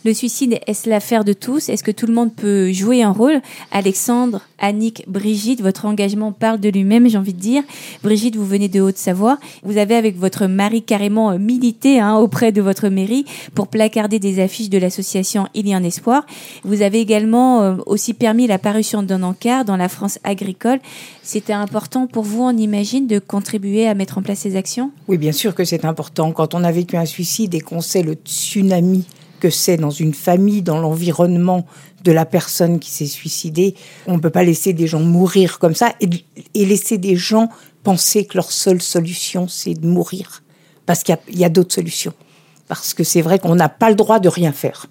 Le 0.06 0.14
suicide, 0.14 0.60
est-ce 0.66 0.90
l'affaire 0.90 1.26
de 1.26 1.34
tous? 1.34 1.68
Est-ce 1.68 1.84
que 1.84 1.92
tout 1.92 2.06
le 2.06 2.14
monde 2.14 2.34
peut 2.34 2.72
jouer 2.72 3.04
un 3.04 3.12
rôle? 3.12 3.42
Alexandre, 3.72 4.42
Annick, 4.58 5.04
Brigitte, 5.08 5.62
votre 5.62 5.86
engagement 5.86 6.32
parle 6.32 6.62
de 6.62 6.70
lui-même, 6.70 7.10
j'ai 7.10 7.18
envie 7.18 7.34
de 7.34 7.40
dire. 7.40 7.64
Brigitte, 8.02 8.38
vous 8.38 8.46
venez 8.46 8.70
de 8.70 8.80
Haute-Savoie. 8.80 9.40
Vous 9.64 9.78
avez, 9.78 9.96
avec 9.96 10.18
votre 10.18 10.48
mari, 10.48 10.84
carrément 10.84 11.32
euh, 11.32 11.38
milité 11.38 12.00
hein, 12.00 12.16
auprès 12.16 12.54
de 12.54 12.62
votre 12.62 12.88
mairie 12.88 13.26
pour 13.56 13.68
placarder 13.68 14.20
des 14.20 14.42
affiches 14.42 14.70
de 14.70 14.78
l'association 14.78 15.48
Il 15.54 15.68
y 15.68 15.74
a 15.74 15.78
un 15.78 15.84
espoir. 15.84 16.26
Vous 16.64 16.82
avez 16.82 17.02
également 17.02 17.62
euh, 17.62 17.76
aussi 17.86 18.14
permis 18.14 18.48
la 18.48 18.58
parution 18.58 19.04
d'un 19.04 19.22
encart 19.22 19.66
dans 19.66 19.78
la 19.78 19.90
France 19.90 20.18
agricole. 20.24 20.80
C'était 21.24 21.52
important 21.52 22.08
pour 22.08 22.24
vous, 22.24 22.44
on 22.44 22.56
imagine, 22.56 23.06
de 23.06 23.20
contribuer 23.20 23.88
à 23.88 23.96
mettre 23.96 24.18
en 24.18 24.22
place 24.22 24.40
ces 24.40 24.56
actions? 24.56 24.92
Oui, 25.10 25.18
bien 25.18 25.34
sûr 25.34 25.54
que 25.54 25.66
c'est 25.66 25.84
important. 25.84 26.32
Quand 26.32 26.54
on 26.54 26.64
a 26.64 26.72
vécu 26.72 26.96
un 26.96 27.06
suicide 27.06 27.54
et 27.54 27.60
qu'on 27.60 27.82
sait 27.82 28.02
le 28.02 28.14
tsunami 28.14 29.04
que 29.40 29.50
c'est 29.50 29.78
dans 29.78 29.90
une 29.90 30.14
famille, 30.14 30.62
dans 30.62 30.80
l'environnement 30.80 31.66
de 32.04 32.12
la 32.12 32.26
personne 32.26 32.80
qui 32.80 32.92
s'est 32.92 33.06
suicidée, 33.08 33.76
on 34.08 34.14
ne 34.16 34.20
peut 34.20 34.30
pas 34.30 34.44
laisser 34.44 34.74
des 34.74 34.88
gens 34.88 35.00
mourir 35.02 35.60
comme 35.60 35.76
ça 35.76 35.94
et, 36.02 36.10
et 36.54 36.66
laisser 36.66 36.98
des 36.98 37.16
gens 37.16 37.50
penser 37.84 38.26
que 38.26 38.38
leur 38.38 38.52
seule 38.52 38.82
solution, 38.82 39.48
c'est 39.48 39.74
de 39.74 39.88
mourir. 39.88 40.44
Parce 40.86 41.04
qu'il 41.04 41.18
y 41.32 41.44
a- 41.44 41.50
d'autres 41.50 41.74
solutions. 41.74 42.14
Parce 42.68 42.94
que 42.94 43.04
c'est 43.04 43.22
vrai 43.22 43.40
qu'on 43.40 43.56
n'a 43.56 43.70
pas 43.70 43.90
le 43.90 43.96
droit 43.96 44.20
de 44.20 44.30
rien 44.30 44.52
faire. 44.52 44.86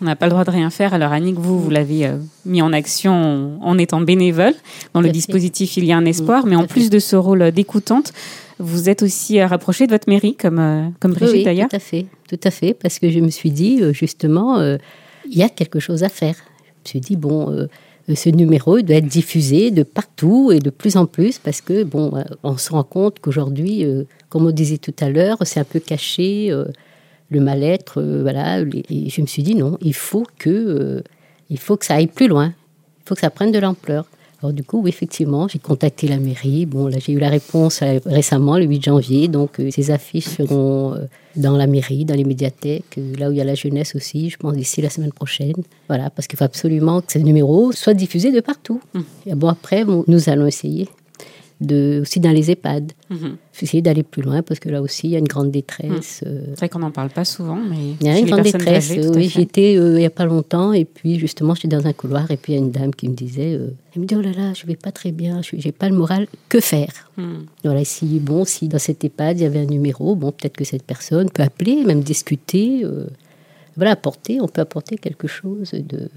On 0.00 0.04
n'a 0.04 0.16
pas 0.16 0.26
le 0.26 0.30
droit 0.30 0.44
de 0.44 0.50
rien 0.50 0.68
faire. 0.70 0.94
Alors 0.94 1.12
Annick, 1.12 1.36
vous, 1.38 1.60
vous 1.60 1.70
l'avez 1.70 2.06
euh, 2.06 2.16
mis 2.44 2.60
en 2.60 2.72
action 2.72 3.58
en 3.62 3.78
étant 3.78 4.00
bénévole. 4.00 4.54
Dans 4.94 5.00
le 5.00 5.06
Tout 5.06 5.10
à 5.10 5.12
fait. 5.12 5.12
dispositif, 5.12 5.76
il 5.76 5.84
y 5.84 5.92
a 5.92 5.96
un 5.96 6.04
espoir. 6.06 6.44
Mais 6.46 6.56
en 6.56 6.66
plus 6.66 6.90
de 6.90 6.98
ce 6.98 7.14
rôle 7.16 7.52
d'écoutante, 7.52 8.12
vous 8.60 8.88
êtes 8.88 9.02
aussi 9.02 9.40
euh, 9.40 9.46
rapprochée 9.46 9.86
de 9.86 9.92
votre 9.92 10.08
mairie, 10.08 10.36
comme, 10.36 10.58
euh, 10.58 10.88
comme 11.00 11.12
Brigitte 11.12 11.36
oui, 11.38 11.44
d'ailleurs. 11.44 11.68
tout 11.68 11.76
à 11.76 11.80
fait, 11.80 12.06
tout 12.28 12.40
à 12.44 12.50
fait, 12.50 12.74
parce 12.74 12.98
que 12.98 13.10
je 13.10 13.18
me 13.20 13.30
suis 13.30 13.50
dit 13.50 13.78
euh, 13.82 13.92
justement, 13.92 14.58
euh, 14.58 14.76
il 15.28 15.36
y 15.36 15.42
a 15.42 15.48
quelque 15.48 15.80
chose 15.80 16.02
à 16.04 16.08
faire. 16.08 16.34
Je 16.36 16.70
me 16.80 16.88
suis 16.88 17.00
dit 17.00 17.16
bon, 17.16 17.50
euh, 17.50 17.66
ce 18.14 18.28
numéro 18.28 18.78
il 18.78 18.84
doit 18.84 18.96
être 18.96 19.06
diffusé 19.06 19.70
de 19.70 19.82
partout 19.82 20.50
et 20.52 20.58
de 20.58 20.70
plus 20.70 20.96
en 20.96 21.06
plus, 21.06 21.38
parce 21.38 21.60
que 21.60 21.84
bon, 21.84 22.12
on 22.42 22.56
se 22.56 22.70
rend 22.72 22.84
compte 22.84 23.18
qu'aujourd'hui, 23.20 23.84
euh, 23.84 24.04
comme 24.28 24.46
on 24.46 24.50
disait 24.50 24.78
tout 24.78 24.94
à 25.00 25.08
l'heure, 25.10 25.38
c'est 25.42 25.60
un 25.60 25.64
peu 25.64 25.80
caché 25.80 26.50
le 27.32 27.40
mal-être, 27.40 28.02
voilà. 28.02 28.62
les- 28.64 28.84
Et 28.90 29.08
je 29.10 29.20
me 29.20 29.26
suis 29.26 29.42
dit 29.44 29.54
non, 29.54 29.78
il 29.80 29.94
faut 29.94 30.26
que, 30.38 31.02
il 31.50 31.58
faut 31.58 31.76
que 31.76 31.84
ça 31.86 31.94
aille 31.94 32.08
plus 32.08 32.26
loin, 32.26 32.52
il 32.98 33.02
faut 33.08 33.14
que 33.14 33.20
ça 33.20 33.30
prenne 33.30 33.52
de 33.52 33.58
l'ampleur. 33.60 34.06
Alors 34.42 34.54
du 34.54 34.64
coup, 34.64 34.80
oui, 34.80 34.88
effectivement, 34.88 35.48
j'ai 35.48 35.58
contacté 35.58 36.08
la 36.08 36.18
mairie. 36.18 36.64
Bon, 36.64 36.86
là, 36.86 36.98
j'ai 36.98 37.12
eu 37.12 37.18
la 37.18 37.28
réponse 37.28 37.82
euh, 37.82 37.98
récemment, 38.06 38.56
le 38.56 38.64
8 38.64 38.84
janvier. 38.84 39.28
Donc, 39.28 39.60
euh, 39.60 39.70
ces 39.70 39.90
affiches 39.90 40.28
seront 40.28 40.94
euh, 40.94 41.04
dans 41.36 41.58
la 41.58 41.66
mairie, 41.66 42.06
dans 42.06 42.14
les 42.14 42.24
médiathèques, 42.24 42.96
euh, 42.96 43.14
là 43.18 43.28
où 43.28 43.32
il 43.32 43.38
y 43.38 43.40
a 43.42 43.44
la 43.44 43.54
jeunesse 43.54 43.94
aussi, 43.94 44.30
je 44.30 44.38
pense 44.38 44.54
d'ici 44.54 44.80
la 44.80 44.88
semaine 44.88 45.12
prochaine. 45.12 45.62
Voilà, 45.88 46.08
parce 46.08 46.26
qu'il 46.26 46.38
faut 46.38 46.44
absolument 46.44 47.02
que 47.02 47.12
ce 47.12 47.18
numéro 47.18 47.72
soit 47.72 47.92
diffusé 47.92 48.32
de 48.32 48.40
partout. 48.40 48.80
Et 49.26 49.34
bon, 49.34 49.48
après, 49.48 49.84
bon, 49.84 50.04
nous 50.08 50.30
allons 50.30 50.46
essayer 50.46 50.88
de, 51.60 52.00
aussi 52.02 52.20
dans 52.20 52.30
les 52.30 52.50
EHPAD. 52.50 52.92
Mhm. 53.10 53.36
Essayer 53.62 53.82
d'aller 53.82 54.02
plus 54.02 54.22
loin, 54.22 54.40
parce 54.40 54.58
que 54.58 54.70
là 54.70 54.80
aussi, 54.80 55.08
il 55.08 55.10
y 55.10 55.16
a 55.16 55.18
une 55.18 55.28
grande 55.28 55.50
détresse. 55.50 56.22
euh, 56.26 56.44
C'est 56.50 56.60
vrai 56.60 56.68
qu'on 56.70 56.78
n'en 56.78 56.90
parle 56.90 57.10
pas 57.10 57.26
souvent, 57.26 57.56
mais 57.56 57.76
il 58.00 58.06
y 58.06 58.08
a 58.08 58.18
une 58.18 58.24
grande 58.24 58.40
détresse. 58.42 58.90
âgées, 58.90 59.04
euh, 59.04 59.12
oui, 59.14 59.28
j'étais 59.28 59.76
euh, 59.76 59.96
il 59.96 59.98
n'y 59.98 60.06
a 60.06 60.10
pas 60.10 60.24
longtemps 60.24 60.72
et 60.72 60.86
puis 60.86 61.18
justement 61.18 61.54
j'étais 61.54 61.68
dans 61.68 61.86
un 61.86 61.92
couloir 61.92 62.30
et 62.30 62.38
puis 62.38 62.54
il 62.54 62.56
y 62.56 62.58
a 62.58 62.62
une 62.62 62.70
dame 62.70 62.94
qui 62.94 63.06
me 63.06 63.14
disait, 63.14 63.52
euh, 63.52 63.74
elle 63.94 64.00
me 64.00 64.06
dit 64.06 64.14
oh 64.16 64.22
là 64.22 64.32
là, 64.32 64.54
je 64.54 64.64
vais 64.66 64.76
pas 64.76 64.92
très 64.92 65.12
bien, 65.12 65.42
je 65.42 65.50
j'ai 65.58 65.72
pas 65.72 65.90
le 65.90 65.94
moral, 65.94 66.26
que 66.48 66.58
faire? 66.58 67.10
Hmm. 67.18 67.40
Voilà, 67.62 67.84
si 67.84 68.18
bon, 68.18 68.46
si 68.46 68.68
dans 68.68 68.78
cette 68.78 69.04
EHPAD 69.04 69.38
il 69.38 69.42
y 69.42 69.46
avait 69.46 69.58
un 69.58 69.66
numéro, 69.66 70.14
bon 70.16 70.32
peut-être 70.32 70.56
que 70.56 70.64
cette 70.64 70.84
personne 70.84 71.28
peut 71.28 71.42
appeler, 71.42 71.84
même 71.84 72.00
discuter, 72.00 72.86
voilà, 73.76 73.92
apporter, 73.92 74.40
on 74.40 74.48
peut 74.48 74.62
apporter 74.62 74.96
quelque 74.96 75.26
chose 75.28 75.72
de. 75.72 76.08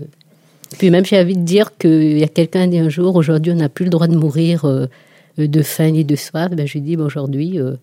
Puis 0.77 0.89
même 0.89 1.05
j'ai 1.05 1.19
envie 1.19 1.37
de 1.37 1.43
dire 1.43 1.77
qu'il 1.77 2.17
y 2.17 2.23
a 2.23 2.27
quelqu'un 2.27 2.67
dit 2.67 2.79
un 2.79 2.89
jour, 2.89 3.15
aujourd'hui 3.15 3.51
on 3.51 3.55
n'a 3.55 3.69
plus 3.69 3.85
le 3.85 3.91
droit 3.91 4.07
de 4.07 4.15
mourir 4.15 4.65
euh, 4.65 4.87
de 5.37 5.61
faim 5.61 5.91
ni 5.91 6.05
de 6.05 6.15
soif. 6.15 6.51
Ben, 6.51 6.67
je 6.67 6.79
dis 6.79 6.95
ben, 6.95 7.05
aujourd'hui 7.05 7.59
euh, 7.59 7.75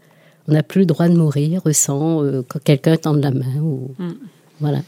on 0.49 0.53
n'a 0.53 0.63
plus 0.63 0.81
le 0.81 0.87
droit 0.87 1.09
de 1.09 1.17
mourir 1.17 1.63
sans 1.73 2.25
euh, 2.25 2.43
quand 2.49 2.63
quelqu'un 2.63 2.97
tende 2.97 3.23
la 3.23 3.31
main 3.31 3.61
ou 3.61 3.95
Mm. 3.99 4.15
Voilà. 4.61 4.81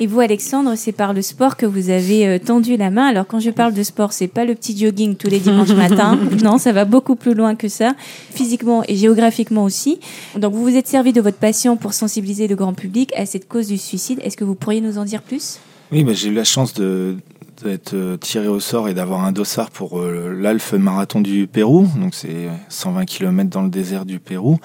Et 0.00 0.08
vous, 0.08 0.18
Alexandre, 0.18 0.72
c'est 0.74 0.90
par 0.90 1.12
le 1.12 1.22
sport 1.22 1.56
que 1.56 1.64
vous 1.64 1.90
avez 1.90 2.26
euh, 2.26 2.38
tendu 2.40 2.76
la 2.76 2.90
main. 2.90 3.06
Alors, 3.06 3.28
quand 3.28 3.38
je 3.38 3.50
parle 3.50 3.72
de 3.72 3.82
sport, 3.84 4.12
c'est 4.12 4.26
pas 4.26 4.44
le 4.44 4.56
petit 4.56 4.76
jogging 4.76 5.14
tous 5.14 5.28
les 5.28 5.38
dimanches 5.38 5.70
matins. 5.76 6.18
Non, 6.42 6.58
ça 6.58 6.72
va 6.72 6.84
beaucoup 6.84 7.14
plus 7.14 7.34
loin 7.34 7.54
que 7.54 7.68
ça, 7.68 7.94
physiquement 8.34 8.82
et 8.88 8.96
géographiquement 8.96 9.62
aussi. 9.62 10.00
Donc, 10.36 10.52
vous 10.52 10.62
vous 10.62 10.76
êtes 10.76 10.88
servi 10.88 11.12
de 11.12 11.20
votre 11.20 11.36
passion 11.36 11.76
pour 11.76 11.92
sensibiliser 11.92 12.48
le 12.48 12.56
grand 12.56 12.74
public 12.74 13.12
à 13.16 13.24
cette 13.24 13.46
cause 13.46 13.68
du 13.68 13.78
suicide. 13.78 14.18
Est-ce 14.24 14.36
que 14.36 14.44
vous 14.44 14.56
pourriez 14.56 14.80
nous 14.80 14.98
en 14.98 15.04
dire 15.04 15.22
plus? 15.22 15.60
Oui, 15.92 16.02
bah, 16.02 16.12
j'ai 16.12 16.28
eu 16.28 16.34
la 16.34 16.44
chance 16.44 16.74
de 16.74 17.16
d'être 17.64 17.94
euh, 17.94 18.16
tiré 18.16 18.48
au 18.48 18.60
sort 18.60 18.88
et 18.88 18.94
d'avoir 18.94 19.24
un 19.24 19.32
dossard 19.32 19.70
pour 19.70 19.98
euh, 19.98 20.36
l'Alphe 20.38 20.72
Marathon 20.72 21.20
du 21.20 21.46
Pérou. 21.46 21.88
Donc 21.96 22.14
c'est 22.14 22.48
120 22.68 23.04
km 23.04 23.50
dans 23.50 23.62
le 23.62 23.70
désert 23.70 24.04
du 24.04 24.18
Pérou. 24.18 24.58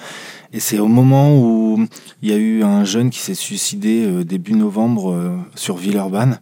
Et 0.52 0.60
c'est 0.60 0.78
au 0.78 0.88
moment 0.88 1.36
où 1.36 1.86
il 2.22 2.30
y 2.30 2.32
a 2.32 2.36
eu 2.36 2.62
un 2.62 2.84
jeune 2.84 3.10
qui 3.10 3.18
s'est 3.18 3.34
suicidé 3.34 4.04
euh, 4.06 4.24
début 4.24 4.54
novembre 4.54 5.36
sur 5.54 5.76
Villeurbanne. 5.76 6.40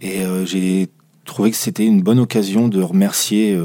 Et 0.00 0.22
j'ai 0.44 0.88
trouvé 1.24 1.52
que 1.52 1.56
c'était 1.56 1.86
une 1.86 2.02
bonne 2.02 2.18
occasion 2.18 2.66
de 2.66 2.82
remercier 2.82 3.56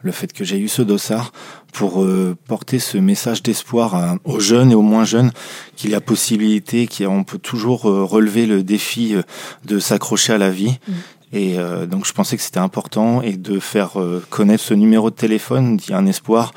le 0.00 0.12
fait 0.12 0.32
que 0.32 0.44
j'ai 0.44 0.58
eu 0.58 0.68
ce 0.68 0.82
dossard 0.82 1.32
pour 1.72 2.06
porter 2.46 2.78
ce 2.78 2.96
message 2.96 3.42
d'espoir 3.42 4.16
aux 4.22 4.38
jeunes 4.38 4.70
et 4.70 4.76
aux 4.76 4.82
moins 4.82 5.02
jeunes 5.02 5.32
qu'il 5.74 5.90
y 5.90 5.96
a 5.96 6.00
possibilité, 6.00 6.86
qu'on 6.86 7.24
peut 7.24 7.38
toujours 7.38 7.82
relever 7.82 8.46
le 8.46 8.62
défi 8.62 9.16
de 9.64 9.78
s'accrocher 9.80 10.32
à 10.32 10.38
la 10.38 10.50
vie. 10.50 10.78
Mmh. 10.86 10.92
Et 11.32 11.58
euh, 11.58 11.86
donc 11.86 12.06
je 12.06 12.12
pensais 12.12 12.36
que 12.36 12.42
c'était 12.42 12.58
important 12.58 13.22
et 13.22 13.36
de 13.36 13.60
faire 13.60 14.00
euh, 14.00 14.24
connaître 14.30 14.64
ce 14.64 14.74
numéro 14.74 15.10
de 15.10 15.14
téléphone, 15.14 15.78
il 15.84 15.90
y 15.90 15.94
a 15.94 15.98
un 15.98 16.06
espoir 16.06 16.52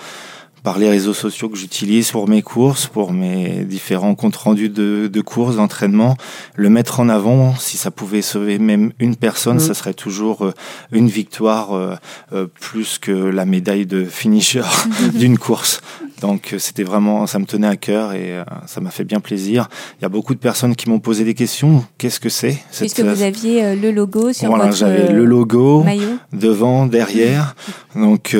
par 0.64 0.80
les 0.80 0.90
réseaux 0.90 1.14
sociaux 1.14 1.50
que 1.50 1.58
j'utilise 1.58 2.12
pour 2.12 2.30
mes 2.30 2.42
courses, 2.42 2.88
pour 2.88 3.12
mes 3.12 3.66
différents 3.66 4.16
comptes 4.16 4.38
rendus 4.38 4.70
de, 4.70 5.10
de 5.12 5.22
courses, 5.22 5.58
d'entraînement, 5.58 6.16
le 6.56 6.70
mettre 6.70 7.02
en 7.02 7.10
avant, 7.10 7.54
si 7.56 7.76
ça 7.76 7.92
pouvait 7.92 8.22
sauver 8.22 8.60
même 8.60 8.94
une 9.00 9.18
personne, 9.18 9.58
mmh. 9.58 9.60
ça 9.60 9.74
serait 9.74 9.94
toujours 9.94 10.46
euh, 10.46 10.54
une 10.94 11.10
victoire 11.10 12.00
plus 12.62 12.98
que 12.98 13.12
la 13.12 13.44
médaille 13.46 13.86
de 13.86 14.06
finisher 14.06 14.64
d'une 15.14 15.38
course. 15.38 15.82
Donc 16.24 16.56
c'était 16.58 16.84
vraiment, 16.84 17.28
ça 17.28 17.38
me 17.38 17.46
tenait 17.46 17.68
à 17.68 17.76
cœur 17.76 18.14
et 18.14 18.42
ça 18.66 18.80
m'a 18.80 18.92
fait 18.92 19.04
bien 19.04 19.20
plaisir. 19.20 19.68
Il 20.00 20.04
y 20.04 20.06
a 20.06 20.10
beaucoup 20.10 20.34
de 20.34 20.40
personnes 20.40 20.74
qui 20.74 20.90
m'ont 20.90 21.02
posé 21.02 21.26
des 21.26 21.34
questions. 21.34 21.84
Qu'est-ce 21.98 22.22
que 22.22 22.30
c'est 22.30 22.58
Puisque 22.80 23.02
vous 23.02 23.24
aviez 23.24 23.76
le 23.76 23.92
logo 23.92 24.32
sur 24.32 24.48
voilà, 24.48 24.68
votre 24.68 24.78
j'avais 24.78 25.12
le 25.12 25.26
logo 25.26 25.86
devant, 26.32 26.86
derrière. 26.86 27.56
Donc 27.94 28.38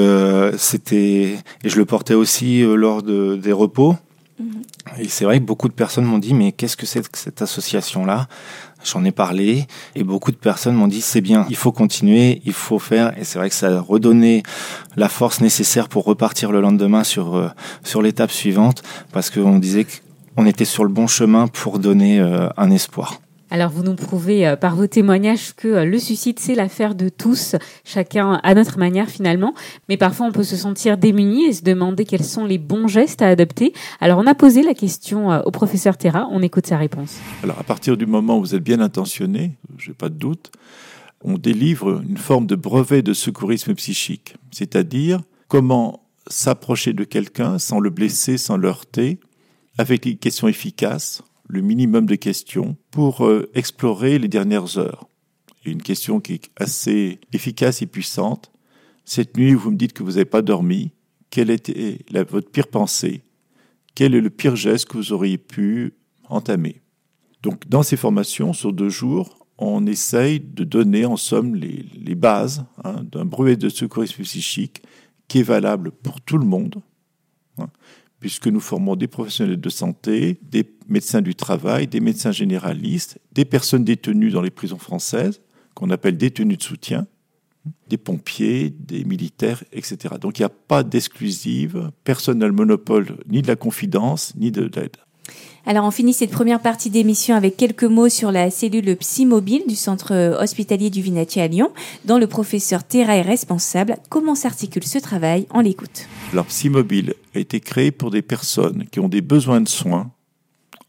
c'était 0.58 1.36
et 1.66 1.70
je 1.70 1.78
le 1.78 1.84
portais 1.84 2.14
aussi 2.14 2.62
lors 2.64 3.04
de, 3.04 3.36
des 3.36 3.52
repos. 3.52 3.98
Et 4.98 5.10
c'est 5.10 5.26
vrai 5.26 5.40
que 5.40 5.44
beaucoup 5.44 5.68
de 5.68 5.74
personnes 5.74 6.06
m'ont 6.06 6.20
dit 6.20 6.34
mais 6.34 6.54
qu'est-ce 6.54 6.78
que 6.78 6.86
c'est 6.86 7.06
que 7.06 7.18
cette 7.18 7.42
association 7.42 8.06
là 8.06 8.28
J'en 8.84 9.04
ai 9.06 9.12
parlé 9.12 9.66
et 9.96 10.04
beaucoup 10.04 10.32
de 10.32 10.38
personnes 10.38 10.76
m'ont 10.76 10.88
dit 10.88 11.02
c'est 11.02 11.22
bien, 11.22 11.46
il 11.50 11.56
faut 11.56 11.72
continuer, 11.72 12.42
il 12.46 12.54
faut 12.54 12.80
faire. 12.80 13.18
Et 13.18 13.24
c'est 13.24 13.40
vrai 13.40 13.50
que 13.50 13.56
ça 13.56 13.78
a 13.78 13.80
redonné 13.80 14.44
la 14.96 15.10
force 15.10 15.42
nécessaire 15.42 15.90
pour 15.90 16.06
repartir 16.06 16.52
le 16.52 16.62
lendemain 16.62 17.04
sur 17.04 17.36
euh, 17.36 17.50
sur 17.84 18.02
l'étape 18.02 18.32
suivante 18.32 18.84
parce 19.12 19.30
qu'on 19.30 19.60
disait 19.60 19.86
qu'on 20.36 20.46
était 20.46 20.66
sur 20.66 20.84
le 20.84 20.90
bon 20.90 21.08
chemin 21.08 21.48
pour 21.48 21.80
donner 21.80 22.20
euh, 22.20 22.50
un 22.58 22.72
espoir. 22.72 23.23
Alors 23.54 23.70
vous 23.70 23.84
nous 23.84 23.94
prouvez 23.94 24.48
euh, 24.48 24.56
par 24.56 24.76
vos 24.76 24.88
témoignages 24.88 25.54
que 25.54 25.68
euh, 25.68 25.86
le 25.86 26.00
suicide, 26.00 26.40
c'est 26.40 26.56
l'affaire 26.56 26.96
de 26.96 27.08
tous, 27.08 27.56
chacun 27.86 28.40
à 28.42 28.56
notre 28.56 28.80
manière 28.80 29.08
finalement. 29.08 29.54
Mais 29.90 29.96
parfois 29.96 30.26
on 30.26 30.32
peut 30.32 30.42
se 30.42 30.56
sentir 30.56 30.98
démuni 30.98 31.46
et 31.46 31.54
se 31.54 31.62
demander 31.62 32.04
quels 32.04 32.24
sont 32.24 32.46
les 32.46 32.58
bons 32.58 32.88
gestes 32.88 33.22
à 33.22 33.28
adopter. 33.28 33.72
Alors 34.02 34.18
on 34.18 34.26
a 34.26 34.34
posé 34.34 34.64
la 34.64 34.74
question 34.74 35.32
euh, 35.32 35.44
au 35.46 35.52
professeur 35.52 35.98
Terra, 35.98 36.28
on 36.32 36.42
écoute 36.42 36.66
sa 36.66 36.78
réponse. 36.78 37.20
Alors 37.44 37.60
à 37.60 37.64
partir 37.64 37.96
du 37.96 38.08
moment 38.08 38.40
où 38.40 38.40
vous 38.40 38.56
êtes 38.56 38.64
bien 38.64 38.80
intentionné, 38.80 39.52
je 39.78 39.90
n'ai 39.90 39.94
pas 39.94 40.10
de 40.10 40.16
doute, 40.16 40.52
on 41.24 41.38
délivre 41.38 42.02
une 42.10 42.18
forme 42.18 42.48
de 42.48 42.56
brevet 42.56 43.04
de 43.04 43.14
secourisme 43.14 43.76
psychique, 43.76 44.34
c'est-à-dire 44.50 45.22
comment 45.48 46.02
s'approcher 46.26 46.94
de 46.94 47.04
quelqu'un 47.04 47.60
sans 47.60 47.80
le 47.80 47.92
blesser, 47.92 48.40
sans 48.40 48.58
le 48.58 48.68
heurter, 48.68 49.20
avec 49.78 50.02
des 50.02 50.16
questions 50.16 50.48
efficaces, 50.48 51.22
le 51.48 51.62
minimum 51.62 52.06
de 52.06 52.16
questions 52.16 52.78
pour 52.92 53.26
euh, 53.26 53.50
explorer 53.54 54.20
les 54.20 54.28
dernières 54.28 54.78
heures. 54.78 55.08
une 55.66 55.82
question 55.82 56.20
qui 56.20 56.34
est 56.34 56.50
assez 56.58 57.20
efficace 57.32 57.82
et 57.82 57.88
puissante. 57.88 58.52
Cette 59.06 59.38
nuit, 59.38 59.54
vous 59.54 59.72
me 59.72 59.78
dites 59.78 59.94
que 59.94 60.04
vous 60.04 60.12
n'avez 60.12 60.26
pas 60.26 60.42
dormi. 60.42 60.92
Quelle 61.30 61.50
était 61.50 62.00
votre 62.30 62.50
pire 62.50 62.68
pensée? 62.68 63.24
Quel 63.96 64.16
est 64.16 64.22
le 64.22 64.30
pire 64.30 64.56
geste 64.56 64.88
que 64.88 64.98
vous 64.98 65.14
auriez 65.14 65.38
pu 65.38 65.94
entamer? 66.30 66.82
Donc, 67.42 67.68
dans 67.68 67.84
ces 67.84 67.98
formations, 67.98 68.54
sur 68.54 68.72
deux 68.72 68.90
jours, 68.90 69.44
on 69.58 69.86
essaye 69.86 70.40
de 70.40 70.64
donner 70.64 71.06
en 71.06 71.18
somme 71.18 71.56
les, 71.56 72.16
bases 72.16 72.66
hein, 72.84 73.04
d'un 73.12 73.26
brevet 73.26 73.56
de 73.56 73.70
secourisme 73.70 74.24
psychique 74.24 74.82
qui 75.28 75.40
est 75.40 75.44
valable 75.44 75.92
pour 75.92 76.22
tout 76.22 76.38
le 76.38 76.46
monde, 76.46 76.82
hein, 77.58 77.70
puisque 78.24 78.48
nous 78.48 78.62
formons 78.62 78.96
des 78.96 79.10
professionnels 79.10 79.60
de 79.60 79.70
santé, 79.70 80.40
des 80.44 80.66
médecins 80.88 81.22
du 81.22 81.36
travail, 81.36 81.88
des 81.88 82.00
médecins 82.00 82.32
généralistes, 82.32 83.20
des 83.34 83.44
personnes 83.44 83.84
détenues 83.84 84.30
dans 84.30 84.42
les 84.42 84.50
prisons 84.50 84.78
françaises, 84.78 85.42
qu'on 85.74 85.90
appelle 85.90 86.16
détenues 86.16 86.56
de 86.56 86.64
soutien, 86.64 87.06
des 87.90 87.98
pompiers, 87.98 88.70
des 88.70 89.04
militaires, 89.04 89.62
etc. 89.74 90.16
Donc 90.22 90.40
il 90.40 90.44
n'y 90.44 90.46
a 90.46 90.50
pas 90.50 90.84
d'exclusive, 90.84 91.92
personne 92.06 92.38
n'a 92.38 92.48
le 92.48 92.54
monopole 92.54 93.18
ni 93.28 93.42
de 93.42 93.48
la 93.48 93.58
confidence, 93.58 94.34
ni 94.38 94.52
de 94.52 94.72
l'aide. 94.74 94.96
Alors 95.66 95.86
on 95.86 95.92
finit 95.92 96.14
cette 96.14 96.32
première 96.32 96.62
partie 96.62 96.90
d'émission 96.90 97.36
avec 97.36 97.56
quelques 97.56 97.86
mots 97.86 98.10
sur 98.10 98.32
la 98.32 98.52
cellule 98.52 98.98
psy-mobile 98.98 99.64
du 99.68 99.76
centre 99.76 100.14
hospitalier 100.42 100.90
du 100.90 101.02
Vinatier 101.02 101.42
à 101.42 101.48
Lyon, 101.48 101.72
dont 102.04 102.18
le 102.18 102.28
professeur 102.28 102.84
Terra 102.84 103.16
est 103.16 103.22
responsable. 103.22 103.96
Comment 104.10 104.36
s'articule 104.36 104.84
ce 104.84 104.98
travail? 104.98 105.48
On 105.52 105.62
l'écoute. 105.62 106.08
Alors 106.34 106.46
psy-mobile 106.48 107.14
a 107.34 107.40
été 107.40 107.62
créé 107.62 107.92
pour 107.92 108.12
des 108.12 108.22
personnes 108.22 108.86
qui 108.92 109.00
ont 109.00 109.08
des 109.08 109.22
besoins 109.22 109.62
de 109.62 109.70
soins 109.70 110.12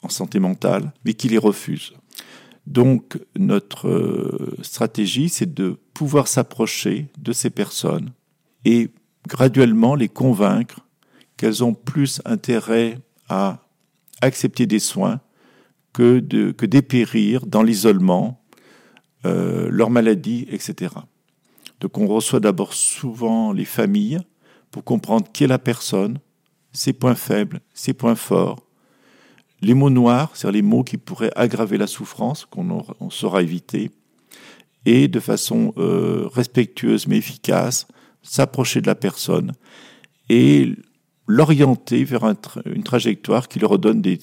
en 0.03 0.09
santé 0.09 0.41
mentale, 0.41 0.93
mais 1.05 1.15
qui 1.15 1.29
les 1.29 1.39
refusent. 1.39 1.93
Donc 2.67 3.19
notre 3.39 3.89
euh, 3.89 4.57
stratégie, 4.63 5.29
c'est 5.29 5.53
de 5.55 5.79
pouvoir 5.93 6.29
s'approcher 6.29 7.09
de 7.19 7.33
ces 7.33 7.51
personnes 7.51 8.11
et 8.65 8.91
graduellement 9.29 9.95
les 9.95 10.09
convaincre 10.09 10.81
qu'elles 11.37 11.63
ont 11.63 11.75
plus 11.75 12.21
intérêt 12.25 12.99
à 13.29 13.64
accepter 14.21 14.67
des 14.67 14.79
soins 14.79 15.21
que, 15.93 16.19
dépérir 16.19 17.47
dans 17.47 17.63
l'isolement, 17.63 18.43
euh, 19.25 19.69
leur 19.71 19.91
maladie, 19.91 20.47
etc. 20.51 20.95
Donc 21.81 21.99
on 21.99 22.07
reçoit 22.07 22.41
d'abord 22.41 22.75
souvent 22.75 23.53
les 23.53 23.65
familles 23.65 24.21
pour 24.71 24.85
comprendre 24.85 25.27
qui 25.33 25.45
est 25.45 25.49
la 25.49 25.59
personne, 25.59 26.19
ses 26.73 26.93
points 26.93 27.15
faibles, 27.15 27.61
ses 27.73 27.95
points 27.95 28.17
forts, 28.17 28.67
les 29.61 29.75
mots 29.75 29.91
noirs, 29.91 30.31
c'est-à-dire 30.35 30.57
les 30.57 30.63
mots 30.63 30.83
qui 30.83 30.99
pourraient 30.99 31.33
aggraver 31.37 31.79
la 31.79 31.87
souffrance, 31.87 32.45
qu'on 32.45 33.11
saura 33.11 33.43
éviter, 33.43 33.91
et 34.85 35.09
de 35.09 35.21
façon 35.21 35.73
euh, 35.79 36.29
respectueuse 36.33 37.07
mais 37.07 37.17
efficace, 37.17 37.87
s'approcher 38.23 38.81
de 38.81 38.87
la 38.87 38.95
personne 38.95 39.53
et 40.29 40.75
l'orienter 41.27 42.05
vers 42.05 42.25
une 42.67 42.83
trajectoire 42.83 43.49
qui 43.49 43.59
leur 43.59 43.79
donne 43.79 44.03
des 44.03 44.21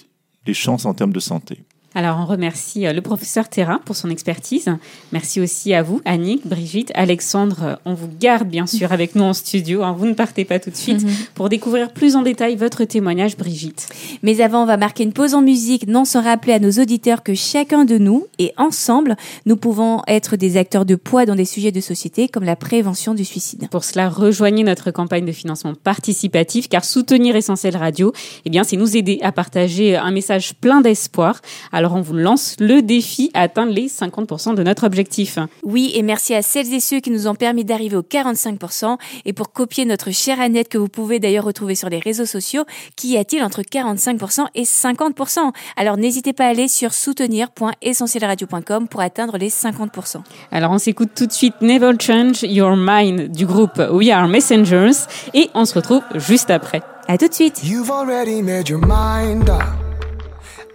chances 0.54 0.86
en 0.86 0.94
termes 0.94 1.14
de 1.14 1.20
santé. 1.20 1.66
Alors, 1.94 2.20
on 2.22 2.26
remercie 2.26 2.88
euh, 2.88 2.94
le 2.94 3.02
professeur 3.02 3.50
Terrain 3.50 3.82
pour 3.84 3.98
son 3.98 4.10
expertise. 4.10 4.70
Merci 5.12 5.42
aussi 5.42 5.74
à 5.74 5.84
vous, 5.84 6.02
Annick, 6.06 6.48
Brigitte, 6.48 6.92
Alexandre. 6.96 7.80
On 7.84 7.94
vous 7.94 8.08
garde 8.20 8.48
bien 8.48 8.66
sûr 8.66 8.92
avec 8.94 9.14
nous 9.16 9.24
en 9.24 9.34
studio. 9.34 9.84
Hein. 9.84 9.94
Vous 9.98 10.06
ne 10.06 10.14
partez 10.14 10.46
pas 10.46 10.60
tout 10.60 10.70
de 10.70 10.76
suite 10.76 11.04
mhm. 11.04 11.12
pour 11.36 11.50
découvrir 11.50 11.92
plus 11.92 12.16
en 12.16 12.22
détail 12.22 12.56
votre 12.56 12.86
témoignage, 12.86 13.36
Brigitte. 13.36 13.90
Mais 14.24 14.40
avant, 14.40 14.64
on 14.64 14.66
va 14.66 14.78
marquer 14.78 15.04
une 15.04 15.12
pause 15.12 15.34
en 15.34 15.42
musique, 15.42 15.86
non 15.88 16.06
sans 16.06 16.22
rappeler 16.22 16.54
à 16.54 16.60
nos 16.60 16.72
auditeurs 16.72 17.24
que 17.24 17.34
chacun 17.34 17.84
de 17.84 17.98
nous 17.98 18.26
et 18.40 18.54
ensemble, 18.56 19.18
nous 19.46 19.58
pouvons 19.58 20.02
être 20.08 20.38
des 20.38 20.56
acteurs 20.56 20.86
de 20.86 20.96
poids 20.96 21.26
dans 21.26 21.36
des 21.36 21.46
sujets 21.46 21.74
de 21.74 21.82
société 21.82 22.30
comme 22.30 22.46
la 22.46 22.56
prévention 22.56 23.14
du 23.14 23.26
suicide. 23.26 23.68
Pour 23.70 23.84
cela, 23.84 24.08
rejoignez 24.08 24.64
notre 24.64 24.92
campagne 24.92 25.26
de 25.26 25.32
financement 25.34 25.74
participatif 25.74 26.70
car 26.70 26.86
soutenir 26.86 27.36
Essentiel 27.36 27.76
Radio, 27.76 28.14
eh 28.46 28.50
bien, 28.50 28.64
c'est 28.64 28.78
nous 28.78 28.96
aider 28.96 29.20
à 29.24 29.34
partager 29.34 29.98
un 29.98 30.12
message 30.12 30.54
plein 30.56 30.80
d'espoir. 30.80 31.42
Alors 31.82 31.96
on 31.96 32.02
vous 32.02 32.14
lance 32.14 32.58
le 32.60 32.84
défi 32.84 33.32
à 33.34 33.42
atteindre 33.42 33.74
les 33.74 33.88
50% 33.88 34.54
de 34.54 34.62
notre 34.62 34.86
objectif. 34.86 35.40
Oui, 35.64 35.92
et 35.96 36.04
merci 36.04 36.36
à 36.36 36.44
celles 36.44 36.72
et 36.76 36.80
ceux 36.80 37.00
qui 37.00 37.10
nous 37.10 37.28
ont 37.28 37.34
permis 37.34 37.66
d'arriver 37.66 37.98
aux 37.98 38.04
45%. 38.04 39.00
Et 39.26 39.34
pour 39.34 39.52
copier 39.52 39.86
notre 39.86 40.12
chère 40.12 40.40
Annette, 40.40 40.70
que 40.70 40.78
vous 40.78 40.90
pouvez 40.90 41.18
d'ailleurs 41.18 41.44
retrouver 41.44 41.74
sur 41.74 41.90
les 41.90 41.98
réseaux 41.98 42.28
sociaux, 42.28 42.66
qu'y 42.96 43.18
a-t-il 43.18 43.42
entre 43.42 43.64
45% 43.64 44.46
et 44.54 44.62
50% 44.62 45.40
Alors 45.76 45.98
n'hésitez 45.98 46.34
pas 46.34 46.46
à 46.46 46.50
aller 46.50 46.68
sur 46.68 46.94
soutenir.essentielradio.com 46.94 48.88
pour 48.88 49.02
atteindre 49.02 49.40
les 49.40 49.50
50%. 49.50 50.18
Alors 50.52 50.70
on 50.74 50.78
s'écoute 50.78 51.10
tout 51.16 51.26
de 51.26 51.32
suite 51.32 51.56
Never 51.62 51.94
Change 52.00 52.44
Your 52.44 52.76
Mind 52.78 53.32
du 53.32 53.48
groupe 53.48 53.82
We 53.92 54.12
Are 54.12 54.28
Messengers 54.28 55.08
et 55.34 55.50
on 55.56 55.66
se 55.66 55.74
retrouve 55.74 56.04
juste 56.14 56.52
après. 56.52 56.84
À 57.08 57.18
tout 57.18 57.28
de 57.28 57.34
suite. 57.34 57.60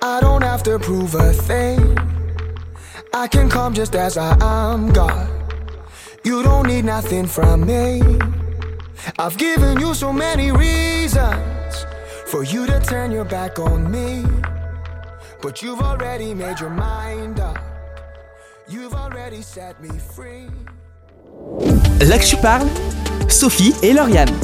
I 0.02 0.20
don't 0.20 0.42
have 0.42 0.62
to 0.64 0.78
prove 0.78 1.14
a 1.14 1.32
thing. 1.32 1.96
I 3.14 3.26
can 3.26 3.48
come 3.48 3.74
just 3.74 3.94
as 3.94 4.16
I 4.16 4.36
am, 4.40 4.92
God. 4.92 5.28
You 6.24 6.42
don't 6.42 6.66
need 6.66 6.84
nothing 6.84 7.26
from 7.26 7.66
me. 7.66 8.02
I've 9.18 9.36
given 9.38 9.80
you 9.80 9.94
so 9.94 10.12
many 10.12 10.50
reasons 10.52 11.86
for 12.26 12.42
you 12.42 12.66
to 12.66 12.80
turn 12.80 13.10
your 13.10 13.24
back 13.24 13.58
on 13.58 13.90
me. 13.90 14.24
But 15.40 15.62
you've 15.62 15.80
already 15.80 16.34
made 16.34 16.60
your 16.60 16.70
mind 16.70 17.40
up. 17.40 17.58
You've 18.68 18.94
already 18.94 19.42
set 19.42 19.80
me 19.80 19.90
free. 20.14 20.48
Là 22.00 22.18
que 22.18 22.26
je 22.26 22.36
parle, 22.36 22.68
Sophie 23.28 23.74
et 23.82 23.92
Lauriane. 23.92 24.34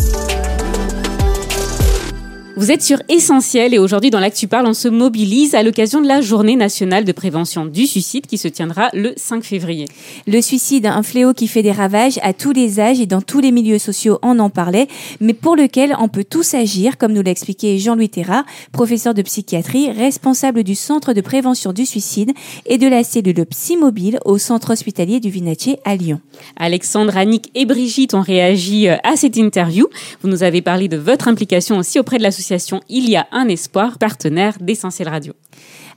Vous 2.55 2.71
êtes 2.71 2.83
sur 2.83 2.99
Essentiel 3.09 3.73
et 3.73 3.79
aujourd'hui 3.79 4.11
dans 4.11 4.21
l'Actu 4.21 4.47
Parle, 4.47 4.67
on 4.67 4.75
se 4.75 4.87
mobilise 4.87 5.55
à 5.55 5.63
l'occasion 5.63 6.03
de 6.03 6.07
la 6.07 6.21
journée 6.21 6.55
nationale 6.55 7.07
de 7.07 7.13
prévention 7.13 7.65
du 7.65 7.87
suicide 7.87 8.27
qui 8.27 8.37
se 8.37 8.47
tiendra 8.47 8.91
le 8.93 9.15
5 9.17 9.43
février. 9.43 9.87
Le 10.27 10.39
suicide, 10.43 10.85
un 10.85 11.03
fléau 11.03 11.33
qui 11.33 11.49
fait 11.49 11.63
des 11.63 11.73
ravages 11.73 12.19
à 12.23 12.35
tous 12.35 12.53
les 12.53 12.79
âges 12.79 13.01
et 13.01 13.07
dans 13.07 13.23
tous 13.23 13.41
les 13.41 13.53
milieux 13.53 13.79
sociaux, 13.79 14.19
on 14.23 14.39
en 14.39 14.51
parlait, 14.51 14.87
mais 15.19 15.33
pour 15.33 15.57
lequel 15.57 15.97
on 15.99 16.09
peut 16.09 16.25
tous 16.25 16.53
agir, 16.53 16.99
comme 16.99 17.15
nous 17.15 17.23
l'a 17.23 17.31
expliqué 17.31 17.79
Jean-Louis 17.79 18.11
Terra, 18.11 18.45
professeur 18.71 19.15
de 19.15 19.23
psychiatrie, 19.23 19.91
responsable 19.91 20.63
du 20.63 20.75
Centre 20.75 21.15
de 21.15 21.23
prévention 21.23 21.73
du 21.73 21.87
suicide 21.87 22.33
et 22.67 22.77
de 22.77 22.87
la 22.87 23.03
cellule 23.03 23.47
Psymobile 23.47 24.21
au 24.27 24.37
Centre 24.37 24.73
hospitalier 24.73 25.21
du 25.21 25.31
Vinatier 25.31 25.79
à 25.87 25.97
Lyon. 25.97 26.21
Alexandre, 26.57 27.17
Annick 27.17 27.51
et 27.55 27.65
Brigitte 27.65 28.13
ont 28.13 28.21
réagi 28.21 28.89
euh, 28.89 28.97
à 29.05 29.17
cette 29.17 29.39
interview. 29.39 29.87
Vous 30.21 30.29
nous 30.29 30.43
avez 30.43 30.61
parlé 30.61 30.89
de 30.89 30.99
votre 30.99 31.29
implication 31.29 31.79
aussi 31.79 31.99
auprès 31.99 32.19
de 32.19 32.23
l'association 32.43 32.81
Il 32.89 33.09
y 33.09 33.17
a 33.17 33.29
un 33.31 33.49
espoir, 33.49 33.99
partenaire 33.99 34.59
d'Essentiel 34.61 35.09
Radio. 35.09 35.33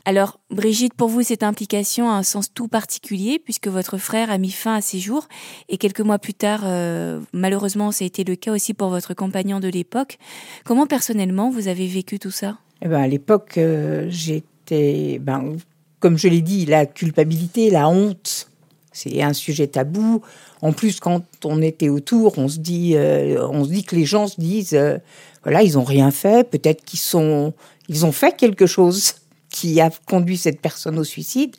Alors, 0.05 0.39
Brigitte, 0.51 0.93
pour 0.93 1.07
vous, 1.07 1.23
cette 1.23 1.41
implication 1.41 2.07
a 2.09 2.13
un 2.13 2.21
sens 2.21 2.53
tout 2.53 2.67
particulier 2.67 3.39
puisque 3.43 3.67
votre 3.67 3.97
frère 3.97 4.29
a 4.29 4.37
mis 4.37 4.51
fin 4.51 4.75
à 4.75 4.81
ses 4.81 4.99
jours 4.99 5.27
et 5.67 5.77
quelques 5.77 6.01
mois 6.01 6.19
plus 6.19 6.35
tard, 6.35 6.61
euh, 6.63 7.19
malheureusement, 7.33 7.91
ça 7.91 8.03
a 8.03 8.07
été 8.07 8.23
le 8.23 8.35
cas 8.35 8.53
aussi 8.53 8.75
pour 8.75 8.89
votre 8.89 9.15
compagnon 9.15 9.59
de 9.59 9.67
l'époque. 9.67 10.19
Comment 10.63 10.85
personnellement 10.85 11.49
vous 11.49 11.67
avez 11.67 11.87
vécu 11.87 12.19
tout 12.19 12.29
ça? 12.29 12.57
Eh 12.83 12.87
ben, 12.87 13.01
à 13.01 13.07
l'époque, 13.07 13.57
euh, 13.57 14.05
j'étais, 14.09 15.17
ben, 15.19 15.55
comme 15.99 16.19
je 16.19 16.27
l'ai 16.27 16.41
dit, 16.41 16.67
la 16.67 16.85
culpabilité, 16.85 17.71
la 17.71 17.89
honte, 17.89 18.51
c'est 18.95 19.21
un 19.21 19.33
sujet 19.33 19.67
tabou. 19.67 20.21
En 20.61 20.71
plus, 20.71 20.99
quand 20.99 21.21
on 21.43 21.61
était 21.61 21.89
autour, 21.89 22.37
on 22.37 22.47
se 22.47 22.59
dit, 22.59 22.93
euh, 22.95 23.45
on 23.49 23.65
se 23.65 23.69
dit 23.69 23.83
que 23.83 23.95
les 23.95 24.05
gens 24.05 24.27
se 24.27 24.39
disent, 24.39 24.73
euh, 24.73 24.97
voilà, 25.43 25.61
ils 25.63 25.77
ont 25.77 25.83
rien 25.83 26.11
fait. 26.11 26.49
Peut-être 26.49 26.83
qu'ils 26.85 26.99
sont, 26.99 27.53
ils 27.89 28.05
ont 28.05 28.13
fait 28.13 28.35
quelque 28.37 28.65
chose 28.65 29.15
qui 29.49 29.81
a 29.81 29.91
conduit 30.07 30.37
cette 30.37 30.61
personne 30.61 30.97
au 30.97 31.03
suicide. 31.03 31.55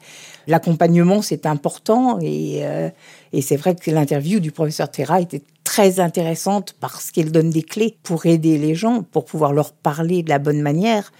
L'accompagnement, 0.46 1.20
c'est 1.20 1.44
important 1.44 2.18
et, 2.22 2.60
euh, 2.62 2.88
et 3.32 3.42
c'est 3.42 3.56
vrai 3.56 3.74
que 3.74 3.90
l'interview 3.90 4.40
du 4.40 4.50
professeur 4.50 4.90
Terra 4.90 5.20
était 5.20 5.42
très 5.62 6.00
intéressante 6.00 6.74
parce 6.80 7.10
qu'elle 7.10 7.32
donne 7.32 7.50
des 7.50 7.62
clés 7.62 7.98
pour 8.02 8.24
aider 8.24 8.56
les 8.56 8.74
gens, 8.74 9.02
pour 9.02 9.26
pouvoir 9.26 9.52
leur 9.52 9.72
parler 9.72 10.22
de 10.22 10.30
la 10.30 10.38
bonne 10.38 10.62
manière. 10.62 11.12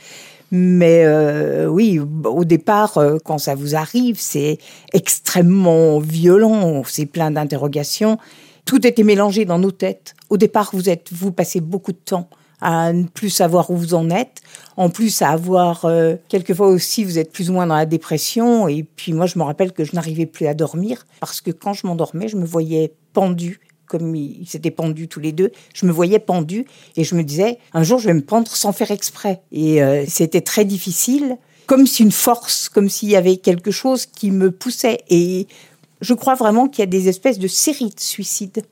Mais 0.51 1.03
euh, 1.05 1.67
oui, 1.67 1.99
au 1.99 2.45
départ, 2.45 2.99
euh, 2.99 3.19
quand 3.25 3.39
ça 3.39 3.55
vous 3.55 3.75
arrive, 3.75 4.17
c'est 4.19 4.59
extrêmement 4.93 5.99
violent, 5.99 6.83
c'est 6.87 7.07
plein 7.07 7.31
d'interrogations. 7.31 8.19
Tout 8.65 8.87
était 8.87 9.03
mélangé 9.03 9.45
dans 9.45 9.59
nos 9.59 9.71
têtes. 9.71 10.15
Au 10.31 10.37
départ, 10.37 10.71
vous 10.73 10.89
êtes, 10.89 11.09
vous 11.13 11.33
passez 11.33 11.61
beaucoup 11.61 11.93
de 11.93 11.99
temps 11.99 12.29
à 12.61 12.93
ne 12.93 13.05
plus 13.05 13.31
savoir 13.31 13.71
où 13.71 13.77
vous 13.77 13.95
en 13.95 14.09
êtes. 14.11 14.41
En 14.77 14.89
plus, 14.89 15.21
à 15.23 15.31
avoir 15.31 15.85
euh, 15.85 16.17
quelquefois 16.29 16.69
aussi, 16.69 17.05
vous 17.05 17.19
êtes 17.19 17.33
plus 17.33 17.51
ou 17.51 17.55
moins 17.55 17.67
dans 17.67 17.77
la 17.77 17.87
dépression. 17.87 18.69
Et 18.69 18.83
puis 18.83 19.13
moi, 19.13 19.27
je 19.27 19.39
me 19.39 19.45
rappelle 19.45 19.73
que 19.73 19.85
je 19.85 19.95
n'arrivais 19.95 20.27
plus 20.27 20.47
à 20.47 20.55
dormir 20.55 21.07
parce 21.21 21.41
que 21.41 21.51
quand 21.51 21.73
je 21.75 21.87
m'endormais, 21.87 22.29
je 22.29 22.37
me 22.37 22.47
voyais 22.47 22.93
pendue 23.13 23.61
comme 23.87 24.15
ils 24.15 24.47
s'étaient 24.47 24.71
pendus 24.71 25.09
tous 25.09 25.21
les 25.21 25.33
deux, 25.33 25.53
je 25.75 25.87
me 25.87 25.93
voyais 25.93 26.19
pendue 26.19 26.67
et 26.97 27.05
je 27.05 27.15
me 27.15 27.23
disais, 27.23 27.59
un 27.73 27.83
jour, 27.83 27.99
je 27.99 28.07
vais 28.07 28.15
me 28.15 28.25
pendre 28.25 28.51
sans 28.51 28.73
faire 28.73 28.91
exprès. 28.91 29.41
Et 29.53 29.83
euh, 29.83 30.05
c'était 30.07 30.41
très 30.41 30.65
difficile, 30.65 31.37
comme 31.67 31.87
si 31.87 32.03
une 32.03 32.13
force, 32.13 32.69
comme 32.69 32.89
s'il 32.89 33.11
y 33.11 33.17
avait 33.17 33.37
quelque 33.37 33.71
chose 33.71 34.07
qui 34.07 34.31
me 34.31 34.51
poussait. 34.51 34.99
Et 35.09 35.47
je 36.01 36.15
crois 36.15 36.35
vraiment 36.35 36.69
qu'il 36.69 36.81
y 36.81 36.83
a 36.83 36.87
des 36.87 37.09
espèces 37.09 37.39
de 37.39 37.49
séries 37.49 37.93
de 37.95 38.01
suicides. 38.01 38.63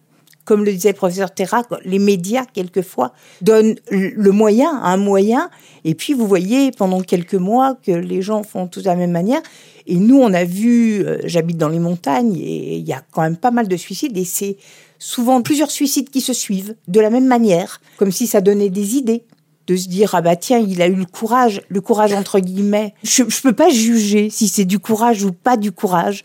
Comme 0.44 0.62
le 0.62 0.72
disait 0.72 0.90
le 0.90 0.96
professeur 0.96 1.33
Terra, 1.33 1.62
les 1.87 1.98
médias, 1.98 2.44
quelquefois, 2.44 3.14
donnent 3.40 3.77
le 3.90 4.31
moyen, 4.31 4.79
un 4.83 4.98
moyen, 4.98 5.48
et 5.85 5.94
puis 5.94 6.12
vous 6.12 6.27
voyez 6.27 6.70
pendant 6.70 7.00
quelques 7.00 7.35
mois 7.35 7.79
que 7.83 7.92
les 7.92 8.20
gens 8.20 8.42
font 8.42 8.66
tout 8.66 8.81
de 8.81 8.85
la 8.85 8.94
même 8.94 9.11
manière. 9.11 9.40
Et 9.87 9.96
nous, 9.96 10.18
on 10.18 10.35
a 10.35 10.44
vu, 10.44 11.03
euh, 11.03 11.18
j'habite 11.24 11.57
dans 11.57 11.70
les 11.70 11.79
montagnes, 11.79 12.37
et 12.37 12.77
il 12.77 12.87
y 12.87 12.92
a 12.92 13.03
quand 13.11 13.22
même 13.22 13.38
pas 13.38 13.53
mal 13.53 13.68
de 13.68 13.77
suicides, 13.79 14.18
et 14.18 14.24
c'est 14.27 14.59
souvent 15.04 15.42
plusieurs 15.42 15.70
suicides 15.70 16.08
qui 16.08 16.22
se 16.22 16.32
suivent 16.32 16.76
de 16.88 16.98
la 16.98 17.10
même 17.10 17.26
manière, 17.26 17.82
comme 17.98 18.10
si 18.10 18.26
ça 18.26 18.40
donnait 18.40 18.70
des 18.70 18.96
idées 18.96 19.24
de 19.66 19.76
se 19.76 19.86
dire 19.86 20.14
ah 20.14 20.22
bah 20.22 20.36
tiens 20.36 20.58
il 20.58 20.80
a 20.80 20.86
eu 20.86 20.94
le 20.94 21.04
courage 21.06 21.62
le 21.68 21.80
courage 21.80 22.12
entre 22.12 22.38
guillemets 22.38 22.92
je 23.02 23.22
je 23.26 23.40
peux 23.40 23.54
pas 23.54 23.70
juger 23.70 24.28
si 24.28 24.46
c'est 24.46 24.66
du 24.66 24.78
courage 24.78 25.24
ou 25.24 25.32
pas 25.32 25.56
du 25.56 25.72
courage 25.72 26.22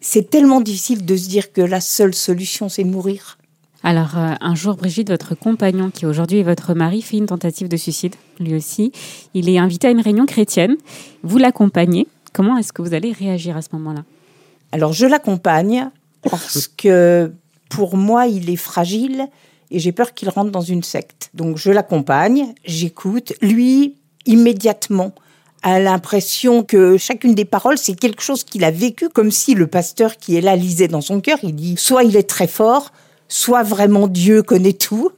c'est 0.00 0.28
tellement 0.28 0.60
difficile 0.60 1.04
de 1.04 1.16
se 1.16 1.28
dire 1.28 1.52
que 1.52 1.60
la 1.60 1.80
seule 1.80 2.14
solution 2.14 2.68
c'est 2.68 2.82
de 2.82 2.90
mourir 2.90 3.38
Alors, 3.84 4.16
euh, 4.16 4.34
un 4.40 4.54
jour, 4.54 4.76
Brigitte, 4.76 5.10
votre 5.10 5.34
compagnon, 5.34 5.90
qui 5.90 6.06
aujourd'hui 6.06 6.38
est 6.38 6.48
votre 6.54 6.74
mari, 6.74 7.02
fait 7.02 7.18
une 7.18 7.26
tentative 7.26 7.68
de 7.68 7.76
suicide, 7.76 8.14
lui 8.38 8.54
aussi. 8.54 8.92
Il 9.34 9.48
est 9.48 9.58
invité 9.58 9.88
à 9.88 9.90
une 9.90 10.00
réunion 10.00 10.26
chrétienne. 10.26 10.76
Vous 11.22 11.38
l'accompagnez. 11.38 12.06
Comment 12.32 12.56
est-ce 12.58 12.72
que 12.72 12.82
vous 12.82 12.94
allez 12.94 13.12
réagir 13.12 13.56
à 13.56 13.62
ce 13.62 13.68
moment-là? 13.74 14.04
Alors 14.72 14.92
je 14.92 15.06
l'accompagne 15.06 15.90
parce 16.22 16.68
que 16.68 17.32
pour 17.70 17.96
moi 17.96 18.26
il 18.26 18.50
est 18.50 18.56
fragile 18.56 19.28
et 19.70 19.78
j'ai 19.78 19.92
peur 19.92 20.12
qu'il 20.12 20.28
rentre 20.28 20.50
dans 20.50 20.60
une 20.60 20.82
secte 20.82 21.30
donc 21.32 21.56
je 21.56 21.70
l'accompagne 21.70 22.52
j'écoute 22.66 23.32
lui 23.40 23.96
immédiatement 24.26 25.14
a 25.62 25.78
l'impression 25.78 26.62
que 26.62 26.96
chacune 26.96 27.34
des 27.34 27.44
paroles, 27.44 27.78
c'est 27.78 27.94
quelque 27.94 28.22
chose 28.22 28.44
qu'il 28.44 28.64
a 28.64 28.70
vécu, 28.70 29.08
comme 29.08 29.30
si 29.30 29.54
le 29.54 29.66
pasteur 29.66 30.16
qui 30.16 30.36
est 30.36 30.40
là 30.40 30.56
lisait 30.56 30.88
dans 30.88 31.00
son 31.00 31.20
cœur. 31.20 31.38
Il 31.42 31.54
dit, 31.54 31.74
soit 31.76 32.04
il 32.04 32.16
est 32.16 32.28
très 32.28 32.46
fort, 32.46 32.92
soit 33.28 33.62
vraiment 33.62 34.08
Dieu 34.08 34.42
connaît 34.42 34.72
tout. 34.72 35.10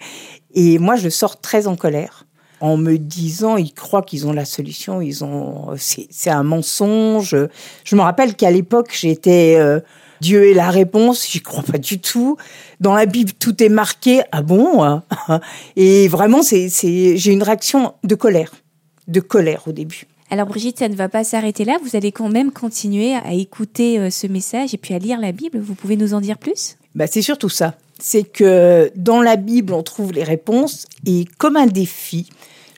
Et 0.54 0.78
moi, 0.78 0.96
je 0.96 1.08
sors 1.08 1.40
très 1.40 1.66
en 1.66 1.76
colère 1.76 2.26
en 2.60 2.76
me 2.76 2.96
disant, 2.96 3.56
ils 3.56 3.72
croient 3.72 4.02
qu'ils 4.02 4.26
ont 4.26 4.32
la 4.32 4.44
solution, 4.44 5.00
ils 5.00 5.24
ont, 5.24 5.74
c'est 5.76 6.30
un 6.30 6.44
mensonge. 6.44 7.36
Je 7.84 7.96
me 7.96 8.02
rappelle 8.02 8.36
qu'à 8.36 8.50
l'époque, 8.50 8.90
j'étais 8.92 9.56
euh, 9.58 9.80
Dieu 10.22 10.48
est 10.48 10.54
la 10.54 10.70
réponse, 10.70 11.28
j'y 11.28 11.40
crois 11.40 11.64
pas 11.64 11.78
du 11.78 11.98
tout. 11.98 12.36
Dans 12.78 12.94
la 12.94 13.06
Bible, 13.06 13.32
tout 13.32 13.60
est 13.60 13.68
marqué. 13.68 14.22
Ah 14.30 14.40
bon 14.40 14.84
hein 14.84 15.02
Et 15.76 16.06
vraiment, 16.06 16.44
c'est, 16.44 16.68
c'est, 16.68 17.16
j'ai 17.16 17.32
une 17.32 17.42
réaction 17.42 17.94
de 18.04 18.14
colère, 18.14 18.52
de 19.08 19.18
colère 19.18 19.64
au 19.66 19.72
début. 19.72 20.06
Alors 20.30 20.46
Brigitte, 20.46 20.78
ça 20.78 20.88
ne 20.88 20.94
va 20.94 21.08
pas 21.08 21.24
s'arrêter 21.24 21.64
là. 21.64 21.76
Vous 21.84 21.96
allez 21.96 22.12
quand 22.12 22.28
même 22.28 22.52
continuer 22.52 23.14
à 23.14 23.32
écouter 23.32 23.98
euh, 23.98 24.10
ce 24.10 24.28
message 24.28 24.72
et 24.74 24.78
puis 24.78 24.94
à 24.94 25.00
lire 25.00 25.18
la 25.18 25.32
Bible. 25.32 25.58
Vous 25.58 25.74
pouvez 25.74 25.96
nous 25.96 26.14
en 26.14 26.20
dire 26.20 26.38
plus? 26.38 26.76
Bah, 26.94 27.08
c'est 27.08 27.20
surtout 27.20 27.48
ça. 27.48 27.74
C'est 27.98 28.22
que 28.22 28.92
dans 28.94 29.22
la 29.22 29.34
Bible, 29.34 29.72
on 29.72 29.82
trouve 29.82 30.12
les 30.12 30.24
réponses 30.24 30.86
et 31.04 31.24
comme 31.36 31.56
un 31.56 31.66
défi, 31.66 32.28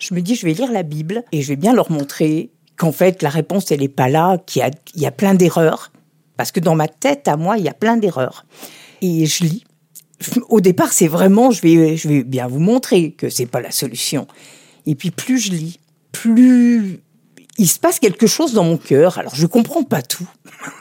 je 0.01 0.15
me 0.15 0.23
dis, 0.23 0.35
je 0.35 0.47
vais 0.47 0.55
lire 0.55 0.73
la 0.73 0.83
Bible 0.83 1.23
et 1.31 1.43
je 1.43 1.49
vais 1.49 1.57
bien 1.57 1.75
leur 1.75 1.93
montrer 1.93 2.49
qu'en 2.79 2.91
fait, 2.91 3.23
la 3.23 3.29
réponse, 3.29 3.71
elle 3.71 3.81
n'est 3.81 3.89
pas 3.89 4.09
là, 4.09 4.39
qu'il 4.47 4.61
y 4.61 4.63
a, 4.63 4.71
il 4.95 5.03
y 5.03 5.07
a 5.07 5.11
plein 5.11 5.35
d'erreurs. 5.35 5.93
Parce 6.37 6.53
que 6.53 6.61
dans 6.61 6.75
ma 6.75 6.88
tête, 6.88 7.29
à 7.29 7.37
moi, 7.37 7.59
il 7.59 7.64
y 7.64 7.68
a 7.68 7.75
plein 7.75 7.97
d'erreurs. 7.97 8.44
Et 9.03 9.27
je 9.27 9.44
lis. 9.44 9.64
Au 10.49 10.61
départ, 10.61 10.92
c'est 10.92 11.09
vraiment, 11.09 11.51
je 11.51 11.61
vais, 11.62 11.97
je 11.97 12.09
vais 12.09 12.25
bien 12.25 12.47
vous 12.47 12.61
montrer 12.61 13.12
que 13.12 13.29
c'est 13.29 13.47
pas 13.47 13.61
la 13.61 13.70
solution. 13.70 14.27
Et 14.87 14.94
puis, 14.94 15.11
plus 15.11 15.38
je 15.38 15.51
lis, 15.51 15.81
plus 16.12 17.01
il 17.59 17.68
se 17.68 17.79
passe 17.79 17.99
quelque 17.99 18.27
chose 18.27 18.53
dans 18.53 18.64
mon 18.64 18.77
cœur. 18.77 19.18
Alors, 19.18 19.35
je 19.35 19.47
comprends 19.47 19.83
pas 19.83 20.03
tout. 20.03 20.29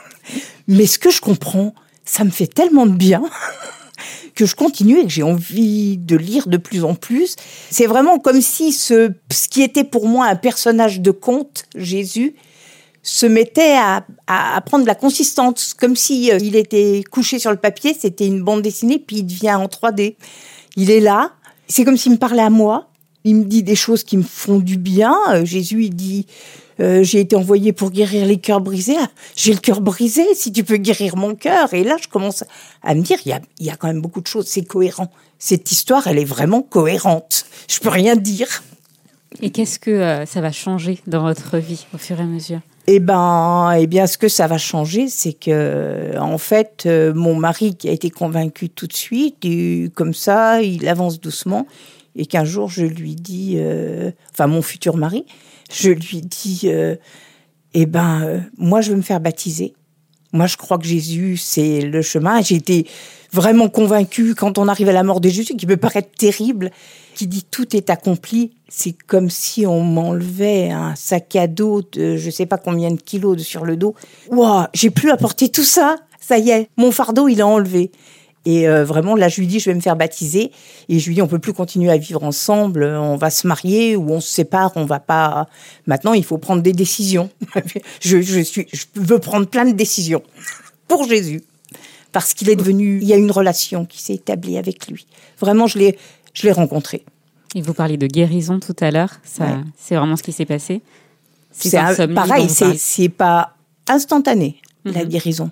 Mais 0.68 0.86
ce 0.86 0.98
que 0.98 1.10
je 1.10 1.20
comprends, 1.20 1.74
ça 2.04 2.24
me 2.24 2.30
fait 2.30 2.46
tellement 2.46 2.86
de 2.86 2.94
bien 2.94 3.22
que 4.34 4.46
je 4.46 4.56
continue 4.56 4.98
et 4.98 5.04
que 5.04 5.10
j'ai 5.10 5.22
envie 5.22 5.98
de 5.98 6.16
lire 6.16 6.48
de 6.48 6.56
plus 6.56 6.84
en 6.84 6.94
plus. 6.94 7.36
C'est 7.70 7.86
vraiment 7.86 8.18
comme 8.18 8.40
si 8.40 8.72
ce, 8.72 9.12
ce 9.30 9.48
qui 9.48 9.62
était 9.62 9.84
pour 9.84 10.08
moi 10.08 10.26
un 10.26 10.36
personnage 10.36 11.00
de 11.00 11.10
conte, 11.10 11.66
Jésus, 11.76 12.34
se 13.04 13.26
mettait 13.26 13.76
à, 13.76 14.60
prendre 14.64 14.82
de 14.82 14.88
la 14.88 14.94
consistance, 14.94 15.74
comme 15.74 15.94
si 15.94 16.32
euh, 16.32 16.38
il 16.40 16.56
était 16.56 17.04
couché 17.08 17.38
sur 17.38 17.50
le 17.50 17.58
papier, 17.58 17.94
c'était 17.98 18.26
une 18.26 18.42
bande 18.42 18.62
dessinée, 18.62 18.98
puis 18.98 19.18
il 19.18 19.24
devient 19.24 19.54
en 19.54 19.66
3D. 19.66 20.16
Il 20.76 20.90
est 20.90 21.00
là, 21.00 21.32
c'est 21.68 21.84
comme 21.84 21.98
s'il 21.98 22.12
me 22.12 22.16
parlait 22.16 22.42
à 22.42 22.50
moi. 22.50 22.88
Il 23.24 23.36
me 23.36 23.44
dit 23.44 23.62
des 23.62 23.76
choses 23.76 24.04
qui 24.04 24.16
me 24.16 24.22
font 24.22 24.58
du 24.58 24.78
bien. 24.78 25.14
Euh, 25.30 25.44
Jésus, 25.44 25.84
il 25.84 25.94
dit, 25.94 26.26
euh, 26.80 27.02
j'ai 27.02 27.20
été 27.20 27.36
envoyé 27.36 27.72
pour 27.74 27.90
guérir 27.90 28.26
les 28.26 28.38
cœurs 28.38 28.62
brisés. 28.62 28.96
Ah, 28.98 29.08
J'ai 29.36 29.52
le 29.52 29.60
cœur 29.60 29.82
brisé, 29.82 30.24
si 30.34 30.50
tu 30.50 30.64
peux 30.64 30.76
guérir 30.76 31.16
mon 31.16 31.34
cœur. 31.34 31.74
Et 31.74 31.84
là, 31.84 31.96
je 32.02 32.08
commence 32.08 32.44
à 32.82 32.94
me 32.94 33.02
dire, 33.02 33.18
il 33.26 33.28
y 33.28 33.32
a, 33.32 33.40
y 33.60 33.70
a 33.70 33.76
quand 33.76 33.86
même 33.86 34.00
beaucoup 34.00 34.22
de 34.22 34.26
choses, 34.26 34.46
c'est 34.46 34.64
cohérent. 34.64 35.10
Cette 35.38 35.70
histoire, 35.70 36.06
elle 36.06 36.18
est 36.18 36.24
vraiment 36.24 36.62
cohérente. 36.62 37.44
Je 37.68 37.80
peux 37.80 37.90
rien 37.90 38.16
dire. 38.16 38.62
Et 39.42 39.50
qu'est-ce 39.50 39.78
que 39.78 40.24
ça 40.26 40.40
va 40.40 40.52
changer 40.52 41.00
dans 41.06 41.22
votre 41.22 41.58
vie 41.58 41.86
au 41.92 41.98
fur 41.98 42.18
et 42.18 42.22
à 42.22 42.26
mesure? 42.26 42.60
Eh 42.86 43.00
ben, 43.00 43.72
eh 43.78 43.86
bien, 43.86 44.06
ce 44.06 44.18
que 44.18 44.28
ça 44.28 44.46
va 44.46 44.58
changer, 44.58 45.08
c'est 45.08 45.32
que, 45.32 46.18
en 46.18 46.36
fait, 46.36 46.84
euh, 46.84 47.14
mon 47.14 47.34
mari 47.34 47.76
qui 47.76 47.88
a 47.88 47.92
été 47.92 48.10
convaincu 48.10 48.68
tout 48.68 48.86
de 48.86 48.92
suite, 48.92 49.42
et 49.42 49.90
comme 49.94 50.12
ça, 50.12 50.60
il 50.60 50.86
avance 50.86 51.18
doucement, 51.18 51.66
et 52.16 52.26
qu'un 52.26 52.44
jour 52.44 52.68
je 52.68 52.84
lui 52.84 53.14
dis, 53.14 53.54
euh, 53.56 54.10
enfin 54.32 54.46
mon 54.46 54.62
futur 54.62 54.96
mari, 54.96 55.24
je 55.72 55.90
lui 55.90 56.20
dis, 56.20 56.62
euh, 56.64 56.96
eh 57.72 57.86
ben, 57.86 58.22
euh, 58.22 58.40
moi 58.58 58.80
je 58.80 58.90
veux 58.90 58.96
me 58.96 59.02
faire 59.02 59.20
baptiser. 59.20 59.74
Moi, 60.32 60.48
je 60.48 60.56
crois 60.56 60.78
que 60.78 60.84
Jésus, 60.84 61.36
c'est 61.36 61.80
le 61.80 62.02
chemin. 62.02 62.42
J'ai 62.42 62.56
été 62.56 62.88
vraiment 63.32 63.68
convaincue 63.68 64.34
quand 64.34 64.58
on 64.58 64.66
arrive 64.66 64.88
à 64.88 64.92
la 64.92 65.04
mort 65.04 65.20
de 65.20 65.28
Jésus, 65.28 65.54
qui 65.54 65.64
peut 65.64 65.76
paraître 65.76 66.10
terrible, 66.18 66.72
qui 67.14 67.26
dit 67.26 67.44
tout 67.50 67.74
est 67.76 67.90
accompli. 67.90 68.52
C'est 68.68 68.92
comme 68.92 69.30
si 69.30 69.66
on 69.66 69.82
m'enlevait 69.82 70.70
un 70.70 70.94
sac 70.96 71.36
à 71.36 71.46
dos 71.46 71.82
de 71.92 72.16
je 72.16 72.30
sais 72.30 72.46
pas 72.46 72.58
combien 72.58 72.90
de 72.90 73.00
kilos 73.00 73.40
sur 73.42 73.64
le 73.64 73.76
dos. 73.76 73.94
Waouh, 74.30 74.66
j'ai 74.74 74.90
plus 74.90 75.10
à 75.10 75.16
porter 75.16 75.48
tout 75.48 75.64
ça. 75.64 75.96
Ça 76.20 76.38
y 76.38 76.50
est, 76.50 76.68
mon 76.76 76.90
fardeau, 76.90 77.28
il 77.28 77.40
est 77.40 77.42
enlevé. 77.42 77.90
Et 78.46 78.68
euh, 78.68 78.84
vraiment, 78.84 79.14
là, 79.14 79.28
je 79.28 79.40
lui 79.40 79.46
dis, 79.46 79.58
je 79.58 79.70
vais 79.70 79.74
me 79.74 79.80
faire 79.80 79.96
baptiser. 79.96 80.52
Et 80.88 80.98
je 80.98 81.06
lui 81.06 81.14
dis, 81.14 81.22
on 81.22 81.26
peut 81.26 81.38
plus 81.38 81.52
continuer 81.52 81.90
à 81.90 81.96
vivre 81.96 82.22
ensemble. 82.24 82.84
On 82.84 83.16
va 83.16 83.30
se 83.30 83.46
marier 83.46 83.96
ou 83.96 84.10
on 84.10 84.20
se 84.20 84.30
sépare. 84.30 84.72
On 84.76 84.84
va 84.84 85.00
pas. 85.00 85.48
Maintenant, 85.86 86.12
il 86.12 86.24
faut 86.24 86.38
prendre 86.38 86.62
des 86.62 86.72
décisions. 86.72 87.30
je, 88.00 88.20
je 88.20 88.40
suis, 88.40 88.66
je 88.72 88.84
veux 88.96 89.18
prendre 89.18 89.46
plein 89.46 89.64
de 89.64 89.72
décisions 89.72 90.22
pour 90.88 91.08
Jésus, 91.08 91.42
parce 92.12 92.34
qu'il 92.34 92.50
est 92.50 92.56
devenu. 92.56 92.98
Il 93.00 93.08
y 93.08 93.12
a 93.12 93.16
une 93.16 93.30
relation 93.30 93.86
qui 93.86 94.02
s'est 94.02 94.14
établie 94.14 94.58
avec 94.58 94.88
lui. 94.88 95.06
Vraiment, 95.40 95.66
je 95.66 95.78
l'ai, 95.78 95.98
je 96.34 96.42
l'ai 96.46 96.52
rencontré. 96.52 97.04
Et 97.54 97.62
vous 97.62 97.72
parliez 97.74 97.96
de 97.96 98.06
guérison 98.06 98.58
tout 98.60 98.76
à 98.80 98.90
l'heure. 98.90 99.14
Ça, 99.24 99.44
Ouais. 99.44 99.54
c'est 99.78 99.94
vraiment 99.96 100.16
ce 100.16 100.22
qui 100.22 100.32
s'est 100.32 100.44
passé. 100.44 100.82
C'est 101.52 101.70
pareil, 102.14 102.48
c'est 102.76 103.08
pas 103.08 103.54
instantané 103.88 104.56
la 104.84 105.04
guérison, 105.04 105.50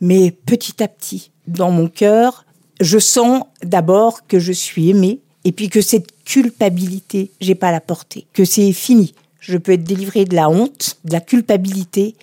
mais 0.00 0.30
petit 0.30 0.82
à 0.82 0.86
petit, 0.88 1.30
dans 1.48 1.70
mon 1.70 1.88
cœur, 1.88 2.44
je 2.80 2.98
sens 2.98 3.42
d'abord 3.64 4.26
que 4.26 4.38
je 4.38 4.52
suis 4.52 4.90
aimée 4.90 5.20
et 5.44 5.52
puis 5.52 5.68
que 5.70 5.80
cette 5.80 6.08
culpabilité, 6.24 7.30
j'ai 7.40 7.54
pas 7.54 7.68
à 7.68 7.72
la 7.72 7.80
porter, 7.80 8.26
que 8.34 8.44
c'est 8.44 8.72
fini. 8.72 9.14
Je 9.40 9.56
peux 9.56 9.72
être 9.72 9.84
délivrée 9.84 10.26
de 10.26 10.34
la 10.34 10.50
honte, 10.50 10.98
de 11.04 11.12
la 11.14 11.20
culpabilité. 11.20 12.14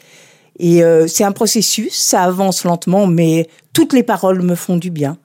Et 0.60 0.83
euh, 0.83 1.07
c'est 1.07 1.23
un 1.23 1.31
processus, 1.31 1.95
ça 1.95 2.23
avance 2.23 2.63
lentement, 2.63 3.07
mais 3.07 3.49
toutes 3.73 3.93
les 3.93 4.03
paroles 4.03 4.41
me 4.43 4.55
font 4.55 4.77
du 4.77 4.91
bien. 4.91 5.17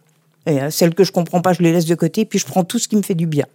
Et 0.47 0.61
euh, 0.61 0.71
celles 0.71 0.95
que 0.95 1.05
je 1.05 1.13
comprends 1.13 1.41
pas, 1.41 1.53
je 1.53 1.63
les 1.63 1.73
laisse 1.73 1.87
de 1.87 1.95
côté, 1.95 2.25
puis 2.25 2.39
je 2.39 2.47
prends 2.47 2.65
tout 2.65 2.79
ce 2.79 2.89
qui 2.89 2.97
me 2.97 3.03
fait 3.03 3.15
du 3.15 3.27
bien. 3.27 3.47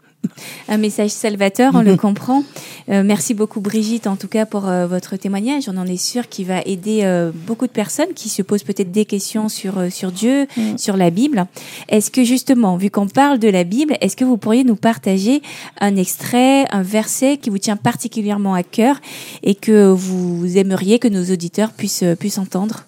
Un 0.67 0.77
message 0.77 1.11
salvateur, 1.11 1.73
on 1.75 1.81
le 1.81 1.95
comprend. 1.95 2.43
Euh, 2.89 3.03
merci 3.03 3.33
beaucoup 3.33 3.61
Brigitte, 3.61 4.07
en 4.07 4.15
tout 4.15 4.27
cas 4.27 4.45
pour 4.45 4.67
euh, 4.67 4.85
votre 4.87 5.15
témoignage. 5.15 5.69
On 5.69 5.77
en 5.77 5.85
est 5.85 5.97
sûr 5.97 6.27
qu'il 6.27 6.47
va 6.47 6.61
aider 6.65 7.01
euh, 7.03 7.31
beaucoup 7.33 7.67
de 7.67 7.71
personnes 7.71 8.13
qui 8.13 8.27
se 8.27 8.41
posent 8.41 8.63
peut-être 8.63 8.91
des 8.91 9.05
questions 9.05 9.47
sur 9.47 9.77
euh, 9.77 9.89
sur 9.89 10.11
Dieu, 10.11 10.47
sur 10.77 10.97
la 10.97 11.09
Bible. 11.09 11.45
Est-ce 11.87 12.11
que 12.11 12.23
justement, 12.23 12.75
vu 12.75 12.89
qu'on 12.89 13.07
parle 13.07 13.39
de 13.39 13.47
la 13.47 13.63
Bible, 13.63 13.95
est-ce 14.01 14.17
que 14.17 14.25
vous 14.25 14.37
pourriez 14.37 14.63
nous 14.63 14.75
partager 14.75 15.41
un 15.79 15.95
extrait, 15.95 16.65
un 16.71 16.81
verset 16.81 17.37
qui 17.37 17.49
vous 17.49 17.59
tient 17.59 17.77
particulièrement 17.77 18.53
à 18.53 18.63
cœur 18.63 18.99
et 19.43 19.55
que 19.55 19.89
vous 19.91 20.57
aimeriez 20.57 20.99
que 20.99 21.07
nos 21.07 21.23
auditeurs 21.31 21.71
puissent 21.71 22.03
euh, 22.03 22.15
puissent 22.15 22.39
entendre? 22.39 22.86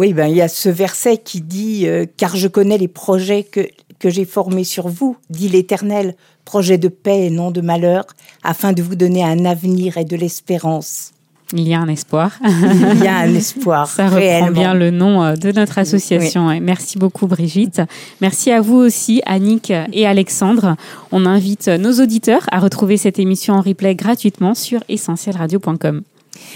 Oui, 0.00 0.14
ben 0.14 0.28
il 0.28 0.36
y 0.36 0.40
a 0.40 0.48
ce 0.48 0.70
verset 0.70 1.18
qui 1.18 1.42
dit 1.42 1.86
euh, 1.86 2.06
car 2.16 2.34
je 2.34 2.48
connais 2.48 2.78
les 2.78 2.88
projets 2.88 3.42
que 3.42 3.68
que 3.98 4.08
j'ai 4.08 4.24
formés 4.24 4.64
sur 4.64 4.88
vous, 4.88 5.18
dit 5.28 5.50
l'Éternel, 5.50 6.14
projets 6.46 6.78
de 6.78 6.88
paix 6.88 7.26
et 7.26 7.30
non 7.30 7.50
de 7.50 7.60
malheur, 7.60 8.06
afin 8.42 8.72
de 8.72 8.82
vous 8.82 8.96
donner 8.96 9.22
un 9.22 9.44
avenir 9.44 9.98
et 9.98 10.06
de 10.06 10.16
l'espérance. 10.16 11.12
Il 11.52 11.68
y 11.68 11.74
a 11.74 11.80
un 11.80 11.88
espoir. 11.88 12.32
Il 12.42 13.04
y 13.04 13.08
a 13.08 13.18
un 13.18 13.34
espoir 13.34 13.88
Ça 13.88 14.04
reprend 14.04 14.16
réellement. 14.16 14.50
bien 14.52 14.72
le 14.72 14.90
nom 14.90 15.22
euh, 15.22 15.34
de 15.34 15.52
notre 15.52 15.76
association. 15.76 16.58
Merci 16.62 16.96
beaucoup 16.96 17.26
Brigitte. 17.26 17.82
Merci 18.22 18.52
à 18.52 18.62
vous 18.62 18.76
aussi 18.76 19.20
Annick 19.26 19.70
et 19.92 20.06
Alexandre. 20.06 20.76
On 21.12 21.26
invite 21.26 21.68
nos 21.68 22.00
auditeurs 22.00 22.46
à 22.50 22.58
retrouver 22.58 22.96
cette 22.96 23.18
émission 23.18 23.52
en 23.52 23.60
replay 23.60 23.96
gratuitement 23.96 24.54
sur 24.54 24.80
essentielradio.com. 24.88 26.00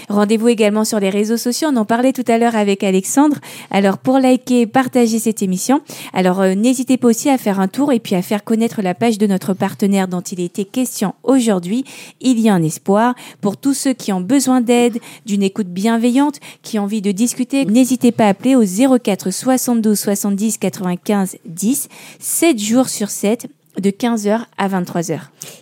Rendez-vous 0.09 0.47
également 0.47 0.85
sur 0.85 0.99
les 0.99 1.09
réseaux 1.09 1.37
sociaux. 1.37 1.69
On 1.71 1.77
en 1.77 1.85
parlait 1.85 2.13
tout 2.13 2.23
à 2.27 2.37
l'heure 2.37 2.55
avec 2.55 2.83
Alexandre. 2.83 3.37
Alors 3.71 3.97
pour 3.97 4.19
liker, 4.19 4.65
partager 4.65 5.19
cette 5.19 5.41
émission. 5.41 5.81
Alors 6.13 6.41
euh, 6.41 6.55
n'hésitez 6.55 6.97
pas 6.97 7.07
aussi 7.07 7.29
à 7.29 7.37
faire 7.37 7.59
un 7.59 7.67
tour 7.67 7.91
et 7.91 7.99
puis 7.99 8.15
à 8.15 8.21
faire 8.21 8.43
connaître 8.43 8.81
la 8.81 8.93
page 8.93 9.17
de 9.17 9.27
notre 9.27 9.53
partenaire 9.53 10.07
dont 10.07 10.21
il 10.21 10.39
était 10.39 10.65
question 10.65 11.13
aujourd'hui. 11.23 11.83
Il 12.21 12.39
y 12.39 12.49
a 12.49 12.53
un 12.53 12.63
espoir 12.63 13.15
pour 13.41 13.57
tous 13.57 13.73
ceux 13.73 13.93
qui 13.93 14.11
ont 14.11 14.21
besoin 14.21 14.61
d'aide, 14.61 14.99
d'une 15.25 15.43
écoute 15.43 15.67
bienveillante, 15.67 16.39
qui 16.61 16.79
ont 16.79 16.83
envie 16.83 17.01
de 17.01 17.11
discuter. 17.11 17.65
N'hésitez 17.65 18.11
pas 18.11 18.25
à 18.25 18.29
appeler 18.29 18.55
au 18.55 18.63
04 18.63 19.31
72 19.31 19.97
70 19.97 20.57
95 20.57 21.37
10, 21.45 21.89
7 22.19 22.59
jours 22.59 22.89
sur 22.89 23.09
7 23.09 23.47
de 23.79 23.89
15h 23.89 24.41
à 24.57 24.67
23h. 24.67 25.19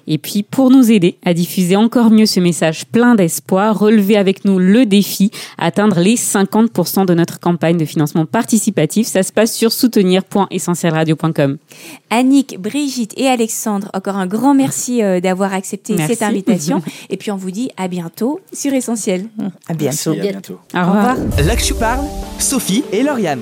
Et 0.08 0.18
puis, 0.18 0.44
pour 0.44 0.70
nous 0.70 0.92
aider 0.92 1.18
à 1.26 1.34
diffuser 1.34 1.76
encore 1.76 2.10
mieux 2.10 2.26
ce 2.26 2.40
message 2.40 2.86
plein 2.86 3.16
d'espoir, 3.16 3.78
relevez 3.78 4.18
avec 4.18 4.46
nous 4.46 4.60
le 4.60 4.86
défi, 4.86 5.32
atteindre 5.58 6.00
les 6.00 6.16
50% 6.16 7.06
de 7.06 7.14
notre 7.14 7.40
campagne 7.40 7.78
de 7.78 7.86
financement 7.86 8.26
participatif. 8.26 9.08
Ça 9.08 9.24
se 9.24 9.32
passe 9.32 9.54
sur 9.54 9.72
soutenir.essentielradio.com. 9.72 11.58
Annick, 12.10 12.60
Brigitte 12.60 13.14
et 13.18 13.28
Alexandre, 13.28 13.90
encore 13.94 14.18
un 14.18 14.28
grand 14.28 14.54
merci 14.54 15.02
euh, 15.02 15.20
d'avoir 15.20 15.54
accepté 15.54 15.96
Merci. 15.96 16.14
cette 16.14 16.24
invitation. 16.24 16.82
Et 17.10 17.18
puis 17.18 17.32
on 17.32 17.38
vous 17.38 17.52
dit 17.52 17.70
à 17.78 17.88
bientôt 17.88 18.40
sur 18.52 18.74
Essentiel. 18.74 19.28
À 19.68 19.74
bientôt. 19.74 20.12
Merci, 20.14 20.20
à 20.20 20.32
bientôt. 20.32 20.60
Au 20.74 20.80
revoir. 20.80 21.16
Là 21.46 21.56
que 21.56 21.64
je 21.64 21.74
parle, 21.74 22.06
Sophie 22.40 22.84
et 22.92 23.04
Lauriane. 23.04 23.42